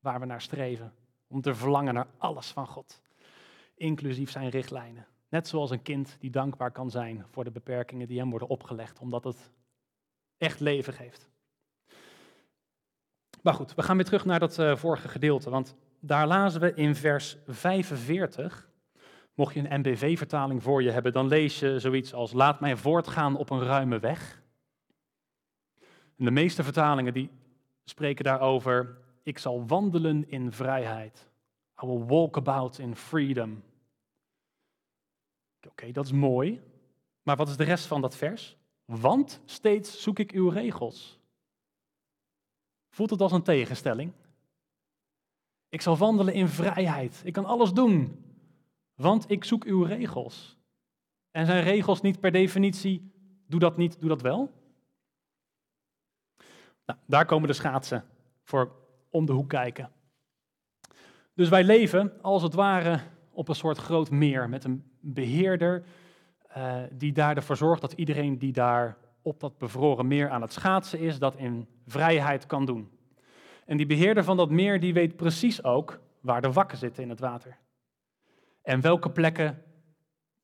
waar 0.00 0.20
we 0.20 0.26
naar 0.26 0.40
streven. 0.40 0.94
Om 1.32 1.40
te 1.40 1.54
verlangen 1.54 1.94
naar 1.94 2.06
alles 2.18 2.46
van 2.50 2.66
God, 2.66 3.00
inclusief 3.74 4.30
zijn 4.30 4.48
richtlijnen. 4.48 5.06
Net 5.28 5.48
zoals 5.48 5.70
een 5.70 5.82
kind 5.82 6.16
die 6.20 6.30
dankbaar 6.30 6.70
kan 6.70 6.90
zijn 6.90 7.26
voor 7.30 7.44
de 7.44 7.50
beperkingen 7.50 8.06
die 8.06 8.18
hem 8.18 8.30
worden 8.30 8.48
opgelegd, 8.48 8.98
omdat 8.98 9.24
het 9.24 9.50
echt 10.38 10.60
leven 10.60 10.92
geeft. 10.92 11.30
Maar 13.42 13.54
goed, 13.54 13.74
we 13.74 13.82
gaan 13.82 13.96
weer 13.96 14.04
terug 14.04 14.24
naar 14.24 14.38
dat 14.38 14.58
uh, 14.58 14.76
vorige 14.76 15.08
gedeelte, 15.08 15.50
want 15.50 15.74
daar 16.00 16.26
lazen 16.26 16.60
we 16.60 16.74
in 16.74 16.94
vers 16.94 17.36
45. 17.46 18.70
Mocht 19.34 19.54
je 19.54 19.68
een 19.68 19.80
MBV-vertaling 19.80 20.62
voor 20.62 20.82
je 20.82 20.90
hebben, 20.90 21.12
dan 21.12 21.26
lees 21.26 21.58
je 21.58 21.78
zoiets 21.78 22.14
als: 22.14 22.32
Laat 22.32 22.60
mij 22.60 22.76
voortgaan 22.76 23.36
op 23.36 23.50
een 23.50 23.62
ruime 23.62 23.98
weg. 23.98 24.42
En 26.18 26.24
de 26.24 26.30
meeste 26.30 26.62
vertalingen 26.62 27.12
die 27.12 27.30
spreken 27.84 28.24
daarover: 28.24 29.01
Ik 29.22 29.38
zal 29.38 29.66
wandelen 29.66 30.30
in 30.30 30.52
vrijheid. 30.52 31.30
I 31.82 31.86
will 31.86 32.04
walk 32.04 32.36
about 32.36 32.78
in 32.78 32.96
freedom. 32.96 33.62
Oké, 35.68 35.92
dat 35.92 36.04
is 36.04 36.12
mooi. 36.12 36.62
Maar 37.22 37.36
wat 37.36 37.48
is 37.48 37.56
de 37.56 37.64
rest 37.64 37.86
van 37.86 38.00
dat 38.00 38.16
vers? 38.16 38.56
Want 38.84 39.40
steeds 39.44 40.02
zoek 40.02 40.18
ik 40.18 40.32
uw 40.32 40.48
regels. 40.48 41.20
Voelt 42.88 43.10
het 43.10 43.20
als 43.20 43.32
een 43.32 43.42
tegenstelling? 43.42 44.12
Ik 45.68 45.80
zal 45.80 45.96
wandelen 45.96 46.34
in 46.34 46.48
vrijheid. 46.48 47.22
Ik 47.24 47.32
kan 47.32 47.44
alles 47.44 47.72
doen. 47.72 48.24
Want 48.94 49.30
ik 49.30 49.44
zoek 49.44 49.64
uw 49.64 49.82
regels. 49.82 50.56
En 51.30 51.46
zijn 51.46 51.62
regels 51.62 52.00
niet 52.00 52.20
per 52.20 52.32
definitie, 52.32 53.12
doe 53.46 53.60
dat 53.60 53.76
niet, 53.76 54.00
doe 54.00 54.08
dat 54.08 54.22
wel? 54.22 54.52
Nou, 56.86 56.98
daar 57.06 57.26
komen 57.26 57.48
de 57.48 57.54
schaatsen 57.54 58.04
voor 58.42 58.81
om 59.12 59.26
de 59.26 59.32
hoek 59.32 59.48
kijken. 59.48 59.90
Dus 61.34 61.48
wij 61.48 61.64
leven 61.64 62.22
als 62.22 62.42
het 62.42 62.54
ware 62.54 63.00
op 63.30 63.48
een 63.48 63.54
soort 63.54 63.78
groot 63.78 64.10
meer 64.10 64.48
met 64.48 64.64
een 64.64 64.84
beheerder 65.00 65.84
uh, 66.56 66.76
die 66.92 67.12
daar 67.12 67.36
ervoor 67.36 67.56
zorgt 67.56 67.80
dat 67.80 67.92
iedereen 67.92 68.38
die 68.38 68.52
daar 68.52 68.96
op 69.22 69.40
dat 69.40 69.58
bevroren 69.58 70.06
meer 70.06 70.30
aan 70.30 70.42
het 70.42 70.52
schaatsen 70.52 70.98
is, 70.98 71.18
dat 71.18 71.36
in 71.36 71.66
vrijheid 71.86 72.46
kan 72.46 72.66
doen. 72.66 72.90
En 73.66 73.76
die 73.76 73.86
beheerder 73.86 74.24
van 74.24 74.36
dat 74.36 74.50
meer, 74.50 74.80
die 74.80 74.94
weet 74.94 75.16
precies 75.16 75.64
ook 75.64 76.00
waar 76.20 76.42
de 76.42 76.52
wakken 76.52 76.78
zitten 76.78 77.02
in 77.02 77.08
het 77.08 77.20
water. 77.20 77.58
En 78.62 78.80
welke 78.80 79.10
plekken 79.10 79.62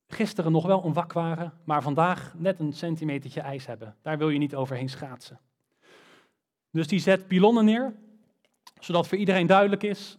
gisteren 0.06 0.52
nog 0.52 0.66
wel 0.66 0.84
een 0.84 0.92
wak 0.92 1.12
waren, 1.12 1.52
maar 1.64 1.82
vandaag 1.82 2.34
net 2.36 2.60
een 2.60 2.72
centimetertje 2.72 3.40
ijs 3.40 3.66
hebben. 3.66 3.96
Daar 4.02 4.18
wil 4.18 4.28
je 4.28 4.38
niet 4.38 4.54
overheen 4.54 4.88
schaatsen. 4.88 5.40
Dus 6.70 6.86
die 6.86 6.98
zet 6.98 7.26
pilonnen 7.26 7.64
neer, 7.64 7.94
zodat 8.80 9.08
voor 9.08 9.18
iedereen 9.18 9.46
duidelijk 9.46 9.82
is, 9.82 10.18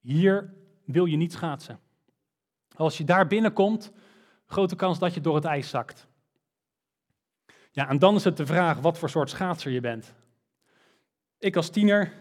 hier 0.00 0.54
wil 0.84 1.04
je 1.04 1.16
niet 1.16 1.32
schaatsen. 1.32 1.80
Als 2.76 2.98
je 2.98 3.04
daar 3.04 3.26
binnenkomt, 3.26 3.92
grote 4.46 4.76
kans 4.76 4.98
dat 4.98 5.14
je 5.14 5.20
door 5.20 5.34
het 5.34 5.44
ijs 5.44 5.68
zakt. 5.68 6.06
Ja, 7.70 7.88
en 7.88 7.98
dan 7.98 8.14
is 8.14 8.24
het 8.24 8.36
de 8.36 8.46
vraag 8.46 8.78
wat 8.78 8.98
voor 8.98 9.10
soort 9.10 9.30
schaatser 9.30 9.72
je 9.72 9.80
bent. 9.80 10.14
Ik 11.38 11.56
als 11.56 11.70
tiener 11.70 12.12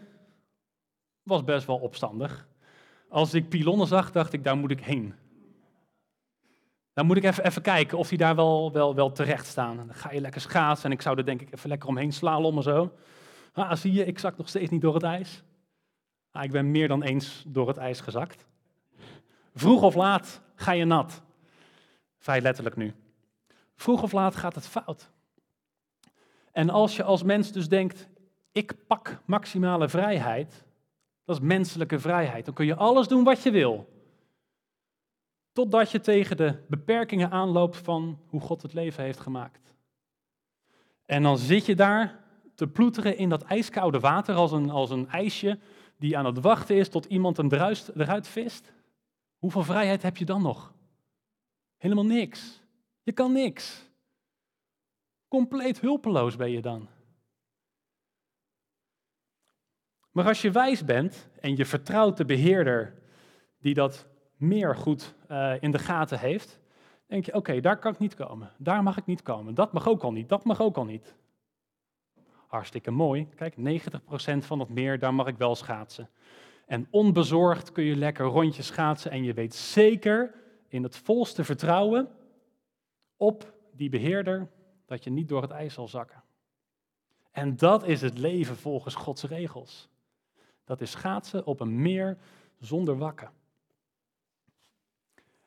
was 1.24 1.44
best 1.44 1.68
wel 1.68 1.78
opstandig. 1.78 2.48
Als 3.10 3.34
ik 3.34 3.50
pilonnen 3.50 3.88
zag, 3.88 4.12
dacht 4.12 4.34
ik, 4.34 4.44
daar 4.44 4.58
moet 4.58 4.72
ik 4.72 4.80
heen. 4.80 5.14
Dan 6.94 7.06
moet 7.06 7.18
ik 7.18 7.24
even, 7.24 7.46
even 7.46 7.62
kijken 7.62 7.98
of 7.98 8.08
die 8.08 8.18
daar 8.18 8.36
wel, 8.36 8.72
wel, 8.72 8.96
wel 8.96 9.12
terecht 9.12 9.46
staan. 9.46 9.78
Dan 9.78 9.94
ga 9.94 10.12
je 10.12 10.22
lekker 10.22 10.42
schaatsen 10.42 10.86
en 10.86 10.92
ik 10.92 11.02
zou 11.02 11.18
er 11.18 11.26
denk 11.26 11.42
ik 11.42 11.54
even 11.54 11.70
lekker 11.70 11.90
omheen 11.90 12.14
slalommen 12.14 12.64
zo. 12.64 12.94
Ah, 13.54 13.76
zie 13.76 13.94
je, 13.94 14.06
ik 14.06 14.20
zak 14.20 14.38
nog 14.38 14.50
steeds 14.50 14.70
niet 14.70 14.82
door 14.82 14.94
het 14.94 15.04
ijs. 15.04 15.44
Ah, 16.32 16.44
ik 16.44 16.52
ben 16.52 16.72
meer 16.72 16.88
dan 16.88 17.04
eens 17.04 17.44
door 17.48 17.68
het 17.68 17.78
ijs 17.78 18.00
gezakt. 18.00 18.46
Vroeg 19.54 19.82
of 19.82 19.96
laat 19.96 20.42
ga 20.56 20.72
je 20.72 20.86
nat. 20.86 21.22
Vrij 22.18 22.42
letterlijk 22.42 22.76
nu. 22.76 22.94
Vroeg 23.76 24.04
of 24.04 24.12
laat 24.12 24.36
gaat 24.36 24.56
het 24.56 24.68
fout. 24.68 25.10
En 26.52 26.70
als 26.70 26.96
je 26.96 27.04
als 27.04 27.24
mens 27.24 27.52
dus 27.52 27.70
denkt, 27.70 28.10
ik 28.52 28.88
pak 28.88 29.22
maximale 29.26 29.90
vrijheid, 29.90 30.64
dat 31.26 31.36
is 31.36 31.42
menselijke 31.42 32.00
vrijheid, 32.00 32.46
dan 32.46 32.54
kun 32.54 32.66
je 32.66 32.76
alles 32.76 33.08
doen 33.08 33.24
wat 33.24 33.44
je 33.44 33.52
wil. 33.52 33.90
Totdat 35.52 35.92
je 35.92 36.00
tegen 36.00 36.38
de 36.38 36.58
beperkingen 36.68 37.32
aanloopt 37.32 37.78
van 37.78 38.20
hoe 38.28 38.42
God 38.42 38.62
het 38.62 38.74
leven 38.74 39.04
heeft 39.04 39.20
gemaakt. 39.20 39.74
En 41.06 41.24
dan 41.24 41.38
zit 41.38 41.66
je 41.66 41.76
daar 41.76 42.20
te 42.56 42.68
ploeteren 42.68 43.18
in 43.18 43.30
dat 43.30 43.44
ijskoude 43.44 44.00
water 44.00 44.36
als 44.36 44.52
een, 44.52 44.70
als 44.70 44.90
een 44.90 45.10
ijsje 45.10 45.60
die 46.02 46.18
aan 46.18 46.26
het 46.26 46.40
wachten 46.40 46.76
is 46.76 46.90
tot 46.90 47.06
iemand 47.06 47.38
hem 47.38 47.52
eruit, 47.52 47.92
eruit 47.96 48.28
vist. 48.28 48.74
Hoeveel 49.38 49.64
vrijheid 49.64 50.02
heb 50.02 50.18
je 50.18 50.26
dan 50.26 50.42
nog? 50.42 50.74
Helemaal 51.78 52.06
niks. 52.06 52.62
Je 53.04 53.12
kan 53.12 53.32
niks. 53.32 53.90
Compleet 55.28 55.80
hulpeloos 55.80 56.36
ben 56.36 56.52
je 56.52 56.62
dan. 56.62 56.90
Maar 60.12 60.26
als 60.28 60.42
je 60.42 60.52
wijs 60.52 60.86
bent 60.86 61.30
en 61.40 61.56
je 61.56 61.66
vertrouwt 61.66 62.18
de 62.18 62.26
beheerder 62.26 63.02
die 63.58 63.74
dat 63.74 64.08
meer 64.36 64.76
goed 64.76 65.16
uh, 65.32 65.54
in 65.60 65.72
de 65.72 65.80
gaten 65.80 66.20
heeft, 66.20 66.60
denk 67.06 67.26
je, 67.26 67.34
oké, 67.34 67.60
daar 67.60 67.80
kan 67.80 67.94
ik 67.94 68.00
niet 68.00 68.16
komen. 68.16 68.52
Daar 68.58 68.84
mag 68.84 68.98
ik 68.98 69.06
niet 69.06 69.22
komen. 69.22 69.54
Dat 69.54 69.74
mag 69.74 69.88
ook 69.88 70.04
al 70.04 70.12
niet. 70.12 70.30
Dat 70.30 70.44
mag 70.44 70.62
ook 70.62 70.78
al 70.78 70.86
niet. 70.86 71.16
Hartstikke 72.52 72.92
mooi. 72.92 73.28
Kijk, 73.36 73.56
90% 73.56 73.62
van 74.38 74.60
het 74.60 74.70
meer, 74.70 75.00
daar 75.00 75.14
mag 75.14 75.28
ik 75.28 75.38
wel 75.38 75.56
schaatsen. 75.56 76.10
En 76.66 76.88
onbezorgd 76.90 77.72
kun 77.72 77.84
je 77.84 77.96
lekker 77.96 78.26
rondjes 78.26 78.68
schaatsen 78.68 79.12
en 79.12 79.24
je 79.24 79.34
weet 79.34 79.56
zeker 79.56 80.34
in 80.68 80.84
het 80.84 80.98
volste 80.98 81.44
vertrouwen 81.44 82.10
op 83.18 83.54
die 83.72 83.90
beheerder 83.90 84.50
dat 84.86 85.04
je 85.04 85.10
niet 85.10 85.28
door 85.28 85.42
het 85.42 85.52
ijs 85.52 85.74
zal 85.74 85.88
zakken. 85.88 86.24
En 87.32 87.56
dat 87.56 87.88
is 87.88 88.02
het 88.02 88.18
leven 88.18 88.58
volgens 88.58 88.96
Gods 88.96 89.24
regels. 89.24 89.90
Dat 90.66 90.82
is 90.82 90.92
schaatsen 90.92 91.46
op 91.46 91.60
een 91.60 91.82
meer 91.82 92.18
zonder 92.60 92.98
wakken. 92.98 93.32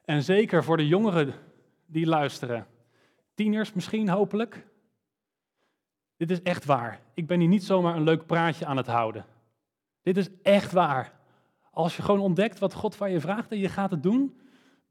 En 0.05 0.23
zeker 0.23 0.65
voor 0.65 0.77
de 0.77 0.87
jongeren 0.87 1.35
die 1.87 2.07
luisteren, 2.07 2.67
tieners 3.35 3.73
misschien 3.73 4.09
hopelijk. 4.09 4.67
Dit 6.17 6.31
is 6.31 6.43
echt 6.43 6.65
waar. 6.65 7.01
Ik 7.15 7.27
ben 7.27 7.41
hier 7.41 7.49
niet 7.49 7.65
zomaar 7.65 7.97
een 7.97 8.03
leuk 8.03 8.27
praatje 8.27 8.67
aan 8.67 8.77
het 8.77 8.87
houden. 8.87 9.27
Dit 10.03 10.17
is 10.17 10.29
echt 10.43 10.73
waar. 10.73 11.13
Als 11.71 11.97
je 11.97 12.03
gewoon 12.03 12.21
ontdekt 12.21 12.59
wat 12.59 12.75
God 12.75 12.97
van 12.97 13.11
je 13.11 13.21
vraagt 13.21 13.51
en 13.51 13.59
je 13.59 13.69
gaat 13.69 13.91
het 13.91 14.03
doen, 14.03 14.41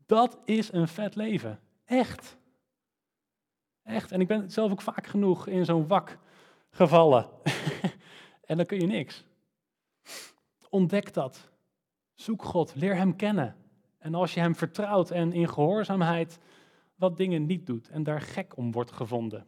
dat 0.05 0.37
is 0.45 0.71
een 0.71 0.87
vet 0.87 1.15
leven. 1.15 1.59
Echt. 1.85 2.37
Echt. 3.83 4.11
En 4.11 4.21
ik 4.21 4.27
ben 4.27 4.51
zelf 4.51 4.71
ook 4.71 4.81
vaak 4.81 5.07
genoeg 5.07 5.47
in 5.47 5.65
zo'n 5.65 5.87
wak 5.87 6.17
gevallen. 6.69 7.29
en 8.49 8.57
dan 8.57 8.65
kun 8.65 8.79
je 8.79 8.85
niks. 8.85 9.25
Ontdek 10.69 11.13
dat. 11.13 11.49
Zoek 12.13 12.43
God, 12.43 12.75
leer 12.75 12.95
Hem 12.95 13.15
kennen. 13.15 13.55
En 13.97 14.15
als 14.15 14.33
je 14.33 14.39
Hem 14.39 14.55
vertrouwt 14.55 15.11
en 15.11 15.33
in 15.33 15.49
gehoorzaamheid 15.49 16.39
wat 16.95 17.17
dingen 17.17 17.45
niet 17.45 17.65
doet 17.65 17.89
en 17.89 18.03
daar 18.03 18.21
gek 18.21 18.57
om 18.57 18.71
wordt 18.71 18.91
gevonden, 18.91 19.45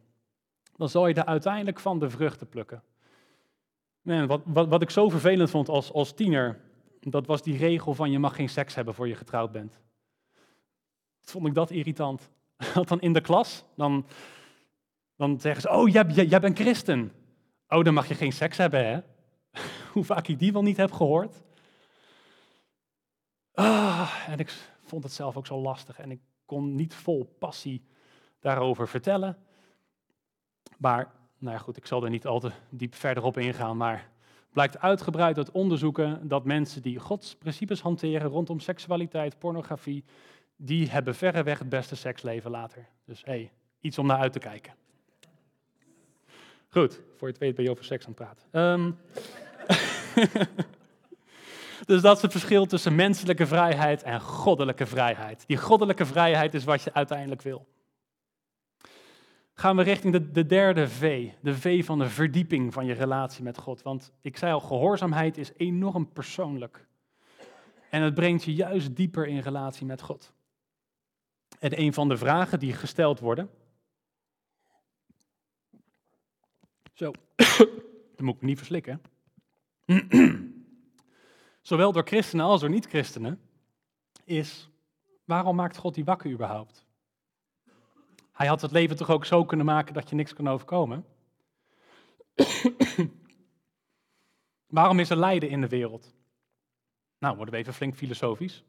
dan 0.77 0.89
zal 0.89 1.07
je 1.07 1.13
er 1.13 1.25
uiteindelijk 1.25 1.79
van 1.79 1.99
de 1.99 2.09
vruchten 2.09 2.49
plukken. 2.49 2.83
Man, 4.01 4.27
wat, 4.27 4.41
wat, 4.45 4.67
wat 4.67 4.81
ik 4.81 4.89
zo 4.89 5.09
vervelend 5.09 5.49
vond 5.49 5.69
als, 5.69 5.91
als 5.91 6.13
tiener, 6.13 6.59
dat 6.99 7.25
was 7.25 7.41
die 7.41 7.57
regel 7.57 7.93
van 7.93 8.11
je 8.11 8.19
mag 8.19 8.35
geen 8.35 8.49
seks 8.49 8.75
hebben 8.75 8.93
voor 8.93 9.07
je 9.07 9.15
getrouwd 9.15 9.51
bent. 9.51 9.79
Vond 11.21 11.47
ik 11.47 11.53
dat 11.53 11.71
irritant. 11.71 12.29
Want 12.73 12.87
dan 12.87 13.01
in 13.01 13.13
de 13.13 13.21
klas, 13.21 13.63
dan, 13.75 14.05
dan 15.15 15.39
zeggen 15.39 15.61
ze, 15.61 15.69
oh, 15.69 15.89
jij, 15.89 16.05
jij, 16.05 16.25
jij 16.25 16.39
bent 16.39 16.59
christen. 16.59 17.11
Oh, 17.67 17.83
dan 17.83 17.93
mag 17.93 18.07
je 18.07 18.15
geen 18.15 18.33
seks 18.33 18.57
hebben, 18.57 18.85
hè? 18.85 18.99
Hoe 19.93 20.03
vaak 20.03 20.27
ik 20.27 20.39
die 20.39 20.53
wel 20.53 20.61
niet 20.61 20.77
heb 20.77 20.91
gehoord. 20.91 21.43
Ah, 23.53 24.11
en 24.27 24.39
ik 24.39 24.53
vond 24.83 25.03
het 25.03 25.13
zelf 25.13 25.37
ook 25.37 25.45
zo 25.45 25.61
lastig 25.61 25.99
en 25.99 26.11
ik 26.11 26.19
kon 26.45 26.75
niet 26.75 26.93
vol 26.93 27.35
passie 27.39 27.85
daarover 28.39 28.87
vertellen. 28.87 29.37
Maar, 30.77 31.11
nou 31.37 31.55
ja, 31.55 31.61
goed, 31.61 31.77
ik 31.77 31.85
zal 31.85 32.03
er 32.03 32.09
niet 32.09 32.25
al 32.25 32.39
te 32.39 32.51
diep 32.69 32.95
verder 32.95 33.23
op 33.23 33.37
ingaan, 33.37 33.77
maar 33.77 34.09
blijkt 34.55 34.79
uitgebreid 34.79 35.37
uit 35.37 35.51
onderzoeken 35.51 36.27
dat 36.27 36.45
mensen 36.45 36.81
die 36.81 36.99
Gods 36.99 37.35
principes 37.35 37.81
hanteren 37.81 38.29
rondom 38.29 38.59
seksualiteit, 38.59 39.39
pornografie, 39.39 40.03
die 40.55 40.89
hebben 40.89 41.15
verreweg 41.15 41.59
het 41.59 41.69
beste 41.69 41.95
seksleven 41.95 42.51
later. 42.51 42.87
Dus 43.05 43.23
hé, 43.23 43.31
hey, 43.31 43.51
iets 43.79 43.97
om 43.97 44.05
naar 44.05 44.17
uit 44.17 44.33
te 44.33 44.39
kijken. 44.39 44.73
Goed, 46.69 46.93
voor 46.93 47.27
je 47.27 47.33
het 47.33 47.37
weet 47.37 47.55
ben 47.55 47.63
je 47.63 47.71
over 47.71 47.83
seks 47.83 48.05
aan 48.05 48.13
het 48.17 48.21
praten. 48.21 48.61
Um, 48.61 48.97
dus 51.91 52.01
dat 52.01 52.15
is 52.15 52.21
het 52.21 52.31
verschil 52.31 52.65
tussen 52.65 52.95
menselijke 52.95 53.45
vrijheid 53.45 54.03
en 54.03 54.21
goddelijke 54.21 54.85
vrijheid. 54.85 55.43
Die 55.47 55.57
goddelijke 55.57 56.05
vrijheid 56.05 56.53
is 56.53 56.63
wat 56.63 56.83
je 56.83 56.93
uiteindelijk 56.93 57.41
wil. 57.41 57.65
Gaan 59.55 59.75
we 59.75 59.83
richting 59.83 60.13
de, 60.13 60.31
de 60.31 60.45
derde 60.45 60.87
V, 60.87 61.31
de 61.41 61.55
V 61.55 61.85
van 61.85 61.99
de 61.99 62.09
verdieping 62.09 62.73
van 62.73 62.85
je 62.85 62.93
relatie 62.93 63.43
met 63.43 63.57
God. 63.57 63.81
Want 63.81 64.11
ik 64.21 64.37
zei 64.37 64.53
al, 64.53 64.59
gehoorzaamheid 64.59 65.37
is 65.37 65.51
enorm 65.57 66.11
persoonlijk. 66.13 66.87
En 67.89 68.01
het 68.01 68.13
brengt 68.13 68.43
je 68.43 68.53
juist 68.53 68.95
dieper 68.95 69.27
in 69.27 69.39
relatie 69.39 69.85
met 69.85 70.01
God. 70.01 70.33
En 71.59 71.79
een 71.79 71.93
van 71.93 72.09
de 72.09 72.17
vragen 72.17 72.59
die 72.59 72.73
gesteld 72.73 73.19
worden. 73.19 73.49
Zo, 76.93 77.11
dat 78.15 78.21
moet 78.21 78.35
ik 78.35 78.41
niet 78.41 78.57
verslikken. 78.57 79.01
Zowel 81.61 81.91
door 81.91 82.07
christenen 82.07 82.45
als 82.45 82.61
door 82.61 82.69
niet-christenen 82.69 83.41
is: 84.23 84.69
waarom 85.23 85.55
maakt 85.55 85.77
God 85.77 85.95
die 85.95 86.05
wakker 86.05 86.31
überhaupt? 86.31 86.84
Hij 88.35 88.47
had 88.47 88.61
het 88.61 88.71
leven 88.71 88.95
toch 88.95 89.09
ook 89.09 89.25
zo 89.25 89.45
kunnen 89.45 89.65
maken 89.65 89.93
dat 89.93 90.09
je 90.09 90.15
niks 90.15 90.33
kan 90.33 90.47
overkomen? 90.47 91.05
waarom 94.77 94.99
is 94.99 95.09
er 95.09 95.17
lijden 95.17 95.49
in 95.49 95.61
de 95.61 95.67
wereld? 95.67 96.13
Nou, 97.17 97.35
worden 97.35 97.53
we 97.53 97.59
even 97.59 97.73
flink 97.73 97.95
filosofisch. 97.95 98.63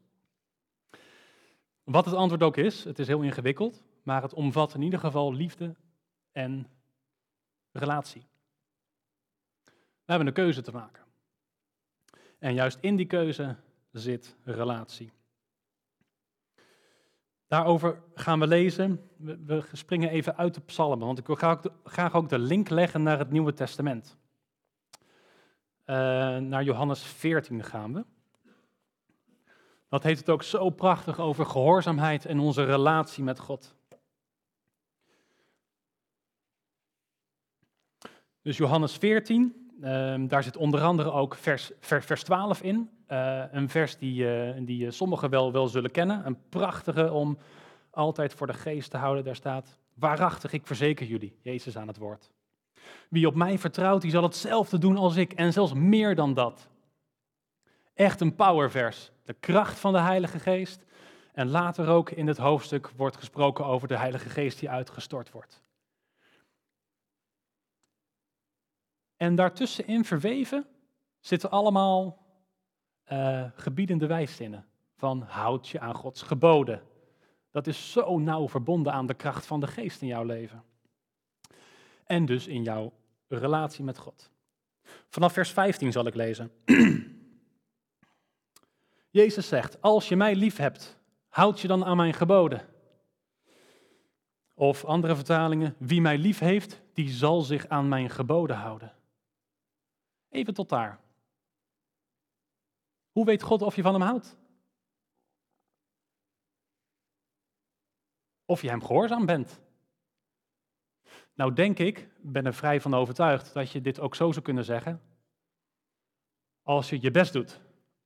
Wat 1.83 2.05
het 2.05 2.13
antwoord 2.13 2.43
ook 2.43 2.57
is, 2.57 2.83
het 2.83 2.99
is 2.99 3.07
heel 3.07 3.21
ingewikkeld, 3.21 3.83
maar 4.03 4.21
het 4.21 4.33
omvat 4.33 4.73
in 4.73 4.81
ieder 4.81 4.99
geval 4.99 5.33
liefde 5.33 5.75
en 6.31 6.67
relatie. 7.71 8.27
We 9.65 10.13
hebben 10.13 10.27
een 10.27 10.33
keuze 10.33 10.61
te 10.61 10.71
maken. 10.71 11.03
En 12.39 12.53
juist 12.53 12.77
in 12.81 12.95
die 12.95 13.07
keuze 13.07 13.55
zit 13.91 14.35
relatie. 14.43 15.11
Daarover 17.47 18.01
gaan 18.13 18.39
we 18.39 18.47
lezen. 18.47 19.09
We 19.17 19.63
springen 19.71 20.09
even 20.09 20.37
uit 20.37 20.53
de 20.53 20.61
psalmen, 20.61 21.05
want 21.05 21.19
ik 21.19 21.27
wil 21.27 21.61
graag 21.83 22.13
ook 22.13 22.29
de 22.29 22.39
link 22.39 22.69
leggen 22.69 23.03
naar 23.03 23.17
het 23.17 23.31
Nieuwe 23.31 23.53
Testament. 23.53 24.17
Uh, 25.85 25.95
naar 26.37 26.63
Johannes 26.63 27.03
14 27.03 27.63
gaan 27.63 27.93
we. 27.93 28.05
Dat 29.89 30.03
heeft 30.03 30.19
het 30.19 30.29
ook 30.29 30.43
zo 30.43 30.69
prachtig 30.69 31.19
over 31.19 31.45
gehoorzaamheid 31.45 32.25
en 32.25 32.39
onze 32.39 32.63
relatie 32.63 33.23
met 33.23 33.39
God. 33.39 33.75
Dus 38.41 38.57
Johannes 38.57 38.93
14, 38.97 39.71
ehm, 39.81 40.27
daar 40.27 40.43
zit 40.43 40.57
onder 40.57 40.81
andere 40.81 41.11
ook 41.11 41.35
vers, 41.35 41.71
vers 41.79 42.23
12 42.23 42.61
in. 42.61 42.96
Uh, 43.11 43.43
een 43.51 43.69
vers 43.69 43.97
die, 43.97 44.23
uh, 44.23 44.65
die 44.65 44.91
sommigen 44.91 45.29
wel, 45.29 45.51
wel 45.51 45.67
zullen 45.67 45.91
kennen. 45.91 46.25
Een 46.25 46.37
prachtige 46.49 47.11
om 47.11 47.37
altijd 47.89 48.33
voor 48.33 48.47
de 48.47 48.53
geest 48.53 48.91
te 48.91 48.97
houden. 48.97 49.23
Daar 49.23 49.35
staat, 49.35 49.77
waarachtig, 49.93 50.53
ik 50.53 50.67
verzeker 50.67 51.05
jullie, 51.05 51.37
Jezus 51.41 51.77
aan 51.77 51.87
het 51.87 51.97
woord. 51.97 52.31
Wie 53.09 53.27
op 53.27 53.35
mij 53.35 53.57
vertrouwt, 53.57 54.01
die 54.01 54.11
zal 54.11 54.23
hetzelfde 54.23 54.77
doen 54.77 54.97
als 54.97 55.15
ik 55.15 55.33
en 55.33 55.53
zelfs 55.53 55.73
meer 55.73 56.15
dan 56.15 56.33
dat. 56.33 56.69
Echt 57.93 58.21
een 58.21 58.35
powervers. 58.35 59.11
De 59.23 59.33
kracht 59.33 59.79
van 59.79 59.93
de 59.93 59.99
Heilige 59.99 60.39
Geest. 60.39 60.85
En 61.33 61.47
later 61.47 61.87
ook 61.87 62.09
in 62.09 62.27
het 62.27 62.37
hoofdstuk 62.37 62.89
wordt 62.89 63.17
gesproken 63.17 63.65
over 63.65 63.87
de 63.87 63.97
Heilige 63.97 64.29
Geest 64.29 64.59
die 64.59 64.69
uitgestort 64.69 65.31
wordt. 65.31 65.63
En 69.17 69.35
daartussenin 69.35 70.05
verweven 70.05 70.65
zitten 71.19 71.51
allemaal 71.51 72.26
uh, 73.11 73.45
gebiedende 73.55 74.07
wijszinnen. 74.07 74.65
Van 74.95 75.21
houd 75.21 75.67
je 75.67 75.79
aan 75.79 75.95
Gods 75.95 76.21
geboden. 76.21 76.81
Dat 77.51 77.67
is 77.67 77.91
zo 77.91 78.17
nauw 78.19 78.49
verbonden 78.49 78.93
aan 78.93 79.05
de 79.05 79.13
kracht 79.13 79.45
van 79.45 79.59
de 79.59 79.67
geest 79.67 80.01
in 80.01 80.07
jouw 80.07 80.23
leven. 80.23 80.63
En 82.05 82.25
dus 82.25 82.47
in 82.47 82.63
jouw 82.63 82.93
relatie 83.27 83.83
met 83.83 83.97
God. 83.97 84.31
Vanaf 85.09 85.33
vers 85.33 85.51
15 85.51 85.91
zal 85.91 86.05
ik 86.05 86.15
lezen. 86.15 86.51
Jezus 89.09 89.47
zegt, 89.47 89.81
als 89.81 90.09
je 90.09 90.15
mij 90.15 90.35
lief 90.35 90.57
hebt, 90.57 90.97
houd 91.27 91.59
je 91.59 91.67
dan 91.67 91.85
aan 91.85 91.97
mijn 91.97 92.13
geboden. 92.13 92.65
Of 94.53 94.85
andere 94.85 95.15
vertalingen, 95.15 95.75
wie 95.77 96.01
mij 96.01 96.17
lief 96.17 96.39
heeft, 96.39 96.81
die 96.93 97.09
zal 97.09 97.41
zich 97.41 97.67
aan 97.67 97.87
mijn 97.87 98.09
geboden 98.09 98.55
houden. 98.55 98.93
Even 100.29 100.53
tot 100.53 100.69
daar. 100.69 100.99
Hoe 103.17 103.25
weet 103.25 103.41
God 103.41 103.61
of 103.61 103.75
je 103.75 103.81
van 103.81 103.93
hem 103.93 104.01
houdt? 104.01 104.37
Of 108.45 108.61
je 108.61 108.69
hem 108.69 108.83
gehoorzaam 108.83 109.25
bent. 109.25 109.61
Nou 111.33 111.53
denk 111.53 111.79
ik, 111.79 112.09
ben 112.21 112.45
er 112.45 112.53
vrij 112.53 112.81
van 112.81 112.93
overtuigd, 112.93 113.53
dat 113.53 113.71
je 113.71 113.81
dit 113.81 113.99
ook 113.99 114.15
zo 114.15 114.31
zou 114.31 114.45
kunnen 114.45 114.65
zeggen. 114.65 115.01
Als 116.61 116.89
je 116.89 117.01
je 117.01 117.11
best 117.11 117.33
doet 117.33 117.61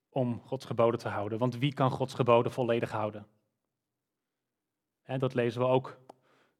om 0.09 0.41
Gods 0.41 0.65
geboden 0.65 0.99
te 0.99 1.09
houden. 1.09 1.39
Want 1.39 1.57
wie 1.57 1.73
kan 1.73 1.91
Gods 1.91 2.13
geboden 2.13 2.51
volledig 2.51 2.91
houden? 2.91 3.27
En 5.01 5.19
dat 5.19 5.33
lezen 5.33 5.61
we 5.61 5.67
ook 5.67 5.99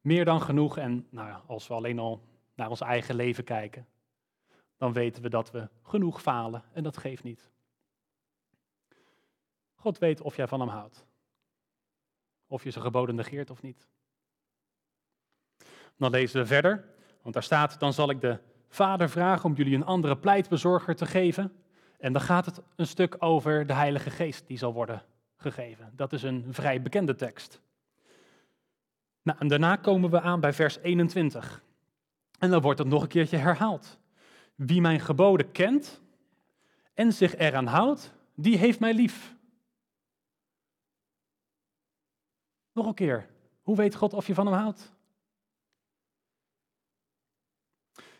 meer 0.02 0.26
dan 0.26 0.42
genoeg. 0.42 0.78
En 0.78 1.08
nou, 1.10 1.42
als 1.48 1.68
we 1.68 1.74
alleen 1.74 2.00
al 2.00 2.24
naar 2.56 2.70
ons 2.70 2.82
eigen 2.82 3.16
leven 3.16 3.44
kijken, 3.44 3.88
dan 4.78 4.94
weten 4.94 5.24
we 5.24 5.30
dat 5.30 5.52
we 5.52 5.70
genoeg 5.82 6.22
falen 6.22 6.64
en 6.74 6.84
dat 6.84 6.98
geeft 6.98 7.24
niet. 7.24 7.52
God 9.82 9.98
weet 9.98 10.22
of 10.22 10.36
jij 10.36 10.48
van 10.48 10.60
hem 10.60 10.70
houdt. 10.70 11.06
Of 12.48 12.64
je 12.64 12.72
zijn 12.72 12.84
geboden 12.84 13.16
negeert 13.16 13.50
of 13.50 13.62
niet. 13.62 13.88
Dan 15.98 16.12
lezen 16.12 16.42
we 16.42 16.48
verder, 16.48 16.86
want 17.22 17.34
daar 17.34 17.44
staat, 17.44 17.80
dan 17.80 17.94
zal 17.94 18.10
ik 18.10 18.22
de 18.22 18.40
vader 18.70 19.10
vragen 19.10 19.50
om 19.50 19.56
jullie 19.56 19.76
een 19.76 19.86
andere 19.86 20.18
pleitbezorger 20.18 20.96
te 20.96 21.06
geven. 21.06 21.54
En 22.00 22.14
dan 22.14 22.22
gaat 22.22 22.46
het 22.46 22.62
een 22.76 22.88
stuk 22.88 23.16
over 23.20 23.66
de 23.68 23.74
Heilige 23.74 24.10
Geest 24.10 24.48
die 24.48 24.58
zal 24.58 24.74
worden 24.74 25.04
gegeven. 25.36 25.92
Dat 25.96 26.14
is 26.14 26.24
een 26.24 26.46
vrij 26.50 26.82
bekende 26.82 27.16
tekst. 27.16 27.62
Nou, 29.22 29.38
en 29.40 29.48
daarna 29.48 29.76
komen 29.76 30.10
we 30.10 30.22
aan 30.22 30.40
bij 30.40 30.54
vers 30.54 30.78
21. 30.78 31.64
En 32.40 32.50
dan 32.50 32.62
wordt 32.62 32.80
het 32.80 32.88
nog 32.88 33.02
een 33.02 33.08
keertje 33.08 33.38
herhaald. 33.38 34.00
Wie 34.56 34.82
mijn 34.82 35.00
geboden 35.00 35.52
kent 35.52 36.02
en 36.94 37.14
zich 37.14 37.36
eraan 37.36 37.68
houdt, 37.68 38.14
die 38.36 38.58
heeft 38.58 38.80
mij 38.80 38.94
lief. 38.94 39.40
Nog 42.72 42.86
een 42.86 42.94
keer. 42.94 43.30
Hoe 43.62 43.76
weet 43.76 43.96
God 43.96 44.14
of 44.14 44.28
je 44.28 44.34
van 44.34 44.46
hem 44.46 44.56
houdt? 44.56 44.94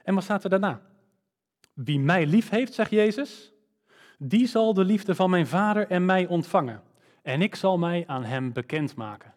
En 0.04 0.14
wat 0.14 0.24
staat 0.24 0.44
er 0.44 0.50
daarna? 0.50 0.82
Wie 1.74 2.00
mij 2.00 2.26
lief 2.26 2.50
heeft, 2.50 2.74
zegt 2.74 2.92
Jezus, 2.92 3.54
die 4.18 4.48
zal 4.48 4.74
de 4.74 4.84
liefde 4.84 5.16
van 5.16 5.30
mijn 5.30 5.48
vader 5.48 5.88
en 5.88 6.06
mij 6.06 6.28
ontvangen. 6.28 6.84
En 7.22 7.42
ik 7.42 7.56
zal 7.56 7.78
mij 7.78 8.08
aan 8.08 8.24
hem 8.24 8.54
bekendmaken. 8.54 9.34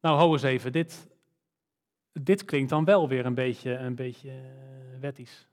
Nou, 0.00 0.16
hou 0.16 0.32
eens 0.32 0.42
even, 0.42 0.72
dit, 0.72 1.08
dit 2.12 2.44
klinkt 2.44 2.70
dan 2.70 2.84
wel 2.84 3.08
weer 3.08 3.26
een 3.26 3.34
beetje, 3.34 3.76
een 3.76 3.94
beetje 3.94 4.30
eh, 4.30 5.00
wettisch. 5.00 5.48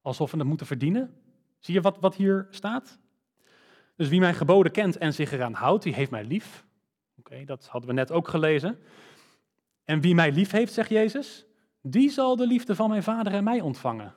Alsof 0.00 0.30
we 0.30 0.38
het 0.38 0.46
moeten 0.46 0.66
verdienen. 0.66 1.22
Zie 1.58 1.74
je 1.74 1.80
wat, 1.80 1.98
wat 2.00 2.14
hier 2.14 2.46
staat? 2.50 2.98
Dus 3.96 4.08
wie 4.08 4.20
mijn 4.20 4.34
geboden 4.34 4.72
kent 4.72 4.96
en 4.96 5.14
zich 5.14 5.32
eraan 5.32 5.52
houdt, 5.52 5.82
die 5.82 5.94
heeft 5.94 6.10
mij 6.10 6.24
lief. 6.24 6.64
Oké, 7.18 7.44
dat 7.44 7.66
hadden 7.66 7.88
we 7.88 7.94
net 7.94 8.12
ook 8.12 8.28
gelezen. 8.28 8.78
En 9.84 10.00
wie 10.00 10.14
mij 10.14 10.32
lief 10.32 10.50
heeft, 10.50 10.72
zegt 10.72 10.88
Jezus, 10.88 11.46
die 11.80 12.10
zal 12.10 12.36
de 12.36 12.46
liefde 12.46 12.74
van 12.74 12.88
mijn 12.88 13.02
vader 13.02 13.32
en 13.32 13.44
mij 13.44 13.60
ontvangen. 13.60 14.14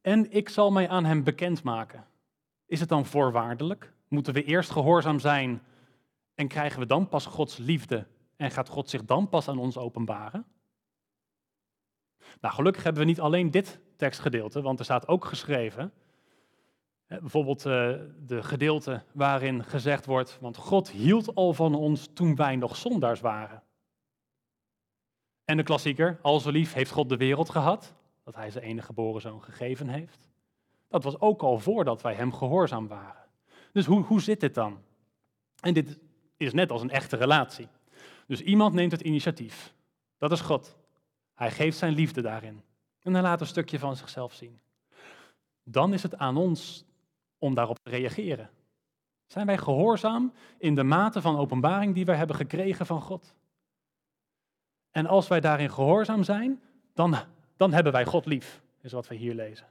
En 0.00 0.32
ik 0.32 0.48
zal 0.48 0.70
mij 0.70 0.88
aan 0.88 1.04
hem 1.04 1.24
bekendmaken. 1.24 2.06
Is 2.66 2.80
het 2.80 2.88
dan 2.88 3.06
voorwaardelijk? 3.06 3.92
Moeten 4.08 4.34
we 4.34 4.44
eerst 4.44 4.70
gehoorzaam 4.70 5.18
zijn 5.18 5.62
en 6.34 6.48
krijgen 6.48 6.80
we 6.80 6.86
dan 6.86 7.08
pas 7.08 7.26
Gods 7.26 7.56
liefde 7.56 8.06
en 8.36 8.50
gaat 8.50 8.68
God 8.68 8.90
zich 8.90 9.04
dan 9.04 9.28
pas 9.28 9.48
aan 9.48 9.58
ons 9.58 9.76
openbaren? 9.76 10.46
Nou, 12.40 12.54
gelukkig 12.54 12.82
hebben 12.82 13.02
we 13.02 13.08
niet 13.08 13.20
alleen 13.20 13.50
dit 13.50 13.80
tekstgedeelte, 13.96 14.62
want 14.62 14.78
er 14.78 14.84
staat 14.84 15.08
ook 15.08 15.24
geschreven, 15.24 15.92
bijvoorbeeld 17.20 17.66
uh, 17.66 17.92
de 18.26 18.42
gedeelte 18.42 19.02
waarin 19.12 19.64
gezegd 19.64 20.06
wordt, 20.06 20.38
want 20.40 20.56
God 20.56 20.90
hield 20.90 21.34
al 21.34 21.52
van 21.52 21.74
ons 21.74 22.08
toen 22.14 22.34
wij 22.34 22.56
nog 22.56 22.76
zondaars 22.76 23.20
waren. 23.20 23.62
En 25.44 25.56
de 25.56 25.62
klassieker, 25.62 26.18
al 26.22 26.40
zo 26.40 26.50
lief 26.50 26.72
heeft 26.72 26.90
God 26.90 27.08
de 27.08 27.16
wereld 27.16 27.50
gehad, 27.50 27.94
dat 28.24 28.34
hij 28.34 28.50
zijn 28.50 28.64
enige 28.64 28.86
geboren 28.86 29.20
zoon 29.20 29.42
gegeven 29.42 29.88
heeft. 29.88 30.28
Dat 30.88 31.04
was 31.04 31.20
ook 31.20 31.42
al 31.42 31.58
voordat 31.58 32.02
wij 32.02 32.14
hem 32.14 32.32
gehoorzaam 32.32 32.88
waren. 32.88 33.24
Dus 33.72 33.86
hoe, 33.86 34.02
hoe 34.02 34.20
zit 34.20 34.40
dit 34.40 34.54
dan? 34.54 34.82
En 35.60 35.74
dit 35.74 35.98
is 36.36 36.52
net 36.52 36.70
als 36.70 36.82
een 36.82 36.90
echte 36.90 37.16
relatie. 37.16 37.68
Dus 38.26 38.40
iemand 38.40 38.74
neemt 38.74 38.92
het 38.92 39.00
initiatief. 39.00 39.74
Dat 40.18 40.32
is 40.32 40.40
God. 40.40 40.76
Hij 41.34 41.50
geeft 41.50 41.78
zijn 41.78 41.92
liefde 41.92 42.20
daarin. 42.22 42.62
En 43.00 43.12
hij 43.12 43.22
laat 43.22 43.40
een 43.40 43.46
stukje 43.46 43.78
van 43.78 43.96
zichzelf 43.96 44.32
zien. 44.32 44.60
Dan 45.62 45.92
is 45.92 46.02
het 46.02 46.16
aan 46.16 46.36
ons 46.36 46.84
om 47.44 47.54
daarop 47.54 47.78
te 47.82 47.90
reageren. 47.90 48.50
Zijn 49.26 49.46
wij 49.46 49.58
gehoorzaam 49.58 50.32
in 50.58 50.74
de 50.74 50.82
mate 50.82 51.20
van 51.20 51.36
openbaring 51.36 51.94
die 51.94 52.04
wij 52.04 52.16
hebben 52.16 52.36
gekregen 52.36 52.86
van 52.86 53.00
God? 53.00 53.34
En 54.90 55.06
als 55.06 55.28
wij 55.28 55.40
daarin 55.40 55.70
gehoorzaam 55.70 56.22
zijn, 56.22 56.62
dan, 56.94 57.16
dan 57.56 57.72
hebben 57.72 57.92
wij 57.92 58.04
God 58.04 58.26
lief, 58.26 58.62
is 58.80 58.92
wat 58.92 59.08
we 59.08 59.14
hier 59.14 59.34
lezen. 59.34 59.66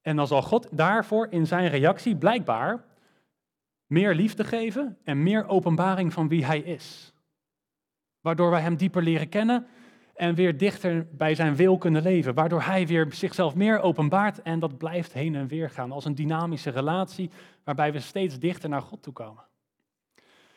En 0.00 0.16
dan 0.16 0.26
zal 0.26 0.42
God 0.42 0.68
daarvoor 0.70 1.26
in 1.30 1.46
zijn 1.46 1.68
reactie 1.68 2.16
blijkbaar 2.16 2.84
meer 3.86 4.14
liefde 4.14 4.44
geven 4.44 4.98
en 5.04 5.22
meer 5.22 5.46
openbaring 5.46 6.12
van 6.12 6.28
wie 6.28 6.44
hij 6.44 6.60
is. 6.60 7.12
Waardoor 8.20 8.50
wij 8.50 8.60
hem 8.60 8.76
dieper 8.76 9.02
leren 9.02 9.28
kennen 9.28 9.66
en 10.14 10.34
weer 10.34 10.56
dichter 10.56 11.06
bij 11.12 11.34
zijn 11.34 11.56
wil 11.56 11.78
kunnen 11.78 12.02
leven. 12.02 12.34
Waardoor 12.34 12.62
hij 12.62 12.86
weer 12.86 13.06
zichzelf 13.10 13.54
meer 13.54 13.80
openbaart 13.80 14.42
en 14.42 14.58
dat 14.58 14.78
blijft 14.78 15.12
heen 15.12 15.34
en 15.34 15.46
weer 15.46 15.70
gaan 15.70 15.92
als 15.92 16.04
een 16.04 16.14
dynamische 16.14 16.70
relatie 16.70 17.30
waarbij 17.64 17.92
we 17.92 18.00
steeds 18.00 18.38
dichter 18.38 18.68
naar 18.68 18.82
God 18.82 19.02
toe 19.02 19.12
komen. 19.12 19.44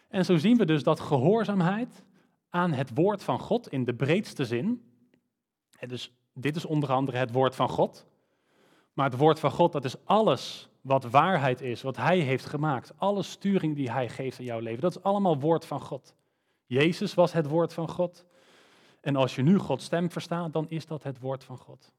En 0.09 0.25
zo 0.25 0.37
zien 0.37 0.57
we 0.57 0.65
dus 0.65 0.83
dat 0.83 0.99
gehoorzaamheid 0.99 2.03
aan 2.49 2.73
het 2.73 2.91
woord 2.93 3.23
van 3.23 3.39
God 3.39 3.67
in 3.67 3.83
de 3.83 3.93
breedste 3.93 4.45
zin, 4.45 4.81
dus 5.87 6.13
dit 6.33 6.55
is 6.55 6.65
onder 6.65 6.91
andere 6.91 7.17
het 7.17 7.31
woord 7.31 7.55
van 7.55 7.69
God, 7.69 8.07
maar 8.93 9.09
het 9.09 9.19
woord 9.19 9.39
van 9.39 9.51
God 9.51 9.71
dat 9.71 9.85
is 9.85 10.05
alles 10.05 10.69
wat 10.81 11.03
waarheid 11.03 11.61
is, 11.61 11.81
wat 11.81 11.97
Hij 11.97 12.19
heeft 12.19 12.45
gemaakt, 12.45 12.93
alle 12.97 13.23
sturing 13.23 13.75
die 13.75 13.91
Hij 13.91 14.09
geeft 14.09 14.39
in 14.39 14.45
jouw 14.45 14.59
leven, 14.59 14.81
dat 14.81 14.95
is 14.95 15.03
allemaal 15.03 15.39
woord 15.39 15.65
van 15.65 15.81
God. 15.81 16.15
Jezus 16.65 17.13
was 17.13 17.33
het 17.33 17.47
woord 17.47 17.73
van 17.73 17.89
God. 17.89 18.25
En 19.01 19.15
als 19.15 19.35
je 19.35 19.41
nu 19.41 19.57
Gods 19.57 19.85
stem 19.85 20.11
verstaat, 20.11 20.53
dan 20.53 20.69
is 20.69 20.85
dat 20.85 21.03
het 21.03 21.19
woord 21.19 21.43
van 21.43 21.57
God. 21.57 21.91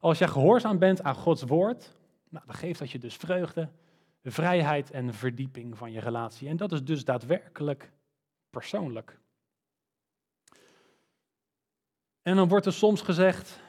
Als 0.00 0.18
je 0.18 0.28
gehoorzaam 0.28 0.78
bent 0.78 1.02
aan 1.02 1.14
Gods 1.14 1.42
woord, 1.42 1.96
nou, 2.28 2.46
dan 2.46 2.54
geeft 2.54 2.78
dat 2.78 2.90
je 2.90 2.98
dus 2.98 3.16
vreugde, 3.16 3.68
vrijheid 4.22 4.90
en 4.90 5.14
verdieping 5.14 5.78
van 5.78 5.92
je 5.92 6.00
relatie. 6.00 6.48
En 6.48 6.56
dat 6.56 6.72
is 6.72 6.84
dus 6.84 7.04
daadwerkelijk 7.04 7.92
persoonlijk. 8.50 9.18
En 12.22 12.36
dan 12.36 12.48
wordt 12.48 12.66
er 12.66 12.72
soms 12.72 13.00
gezegd, 13.00 13.60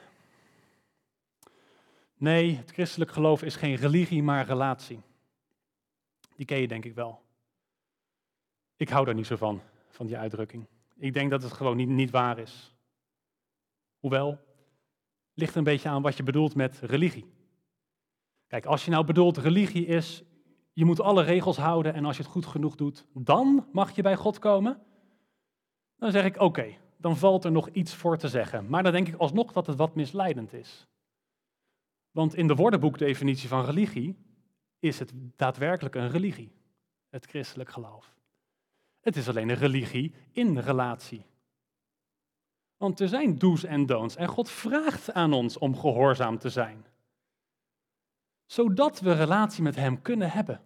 nee, 2.14 2.56
het 2.56 2.70
christelijk 2.70 3.10
geloof 3.10 3.42
is 3.42 3.56
geen 3.56 3.74
religie, 3.74 4.22
maar 4.22 4.46
relatie. 4.46 5.00
Die 6.36 6.46
ken 6.46 6.58
je 6.58 6.68
denk 6.68 6.84
ik 6.84 6.94
wel. 6.94 7.22
Ik 8.76 8.88
hou 8.88 9.04
daar 9.04 9.14
niet 9.14 9.26
zo 9.26 9.36
van, 9.36 9.62
van 9.88 10.06
die 10.06 10.16
uitdrukking. 10.16 10.66
Ik 10.98 11.12
denk 11.12 11.30
dat 11.30 11.42
het 11.42 11.52
gewoon 11.52 11.76
niet, 11.76 11.88
niet 11.88 12.10
waar 12.10 12.38
is. 12.38 12.74
Hoewel, 13.98 14.38
ligt 15.34 15.54
een 15.54 15.64
beetje 15.64 15.88
aan 15.88 16.02
wat 16.02 16.16
je 16.16 16.22
bedoelt 16.22 16.54
met 16.54 16.80
religie. 16.80 17.34
Kijk, 18.46 18.66
als 18.66 18.84
je 18.84 18.90
nou 18.90 19.04
bedoelt 19.04 19.36
religie 19.36 19.86
is, 19.86 20.22
je 20.72 20.84
moet 20.84 21.00
alle 21.00 21.22
regels 21.22 21.56
houden 21.56 21.94
en 21.94 22.04
als 22.04 22.16
je 22.16 22.22
het 22.22 22.32
goed 22.32 22.46
genoeg 22.46 22.74
doet, 22.74 23.06
dan 23.12 23.68
mag 23.72 23.90
je 23.90 24.02
bij 24.02 24.16
God 24.16 24.38
komen. 24.38 24.82
Dan 25.96 26.10
zeg 26.10 26.24
ik 26.24 26.40
oké, 26.40 26.76
dan 26.96 27.16
valt 27.16 27.44
er 27.44 27.52
nog 27.52 27.68
iets 27.68 27.94
voor 27.94 28.18
te 28.18 28.28
zeggen. 28.28 28.68
Maar 28.68 28.82
dan 28.82 28.92
denk 28.92 29.08
ik 29.08 29.14
alsnog 29.14 29.52
dat 29.52 29.66
het 29.66 29.76
wat 29.76 29.94
misleidend 29.94 30.52
is. 30.52 30.86
Want 32.10 32.34
in 32.34 32.46
de 32.46 32.54
woordenboekdefinitie 32.54 33.48
van 33.48 33.64
religie 33.64 34.16
is 34.78 34.98
het 34.98 35.12
daadwerkelijk 35.36 35.94
een 35.94 36.10
religie, 36.10 36.52
het 37.08 37.26
christelijk 37.26 37.70
geloof. 37.70 38.14
Het 39.06 39.16
is 39.16 39.28
alleen 39.28 39.48
een 39.48 39.56
religie 39.56 40.14
in 40.32 40.58
relatie. 40.58 41.24
Want 42.76 43.00
er 43.00 43.08
zijn 43.08 43.38
do's 43.38 43.64
en 43.64 43.86
don'ts 43.86 44.16
en 44.16 44.28
God 44.28 44.50
vraagt 44.50 45.12
aan 45.12 45.32
ons 45.32 45.58
om 45.58 45.76
gehoorzaam 45.76 46.38
te 46.38 46.50
zijn. 46.50 46.84
Zodat 48.46 49.00
we 49.00 49.12
relatie 49.12 49.62
met 49.62 49.76
Hem 49.76 50.02
kunnen 50.02 50.30
hebben. 50.30 50.60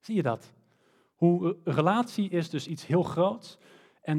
Zie 0.00 0.14
je 0.14 0.22
dat? 0.22 0.52
Hoe 1.14 1.56
relatie 1.64 2.28
is 2.28 2.50
dus 2.50 2.66
iets 2.66 2.86
heel 2.86 3.02
groots. 3.02 3.58
En 4.02 4.18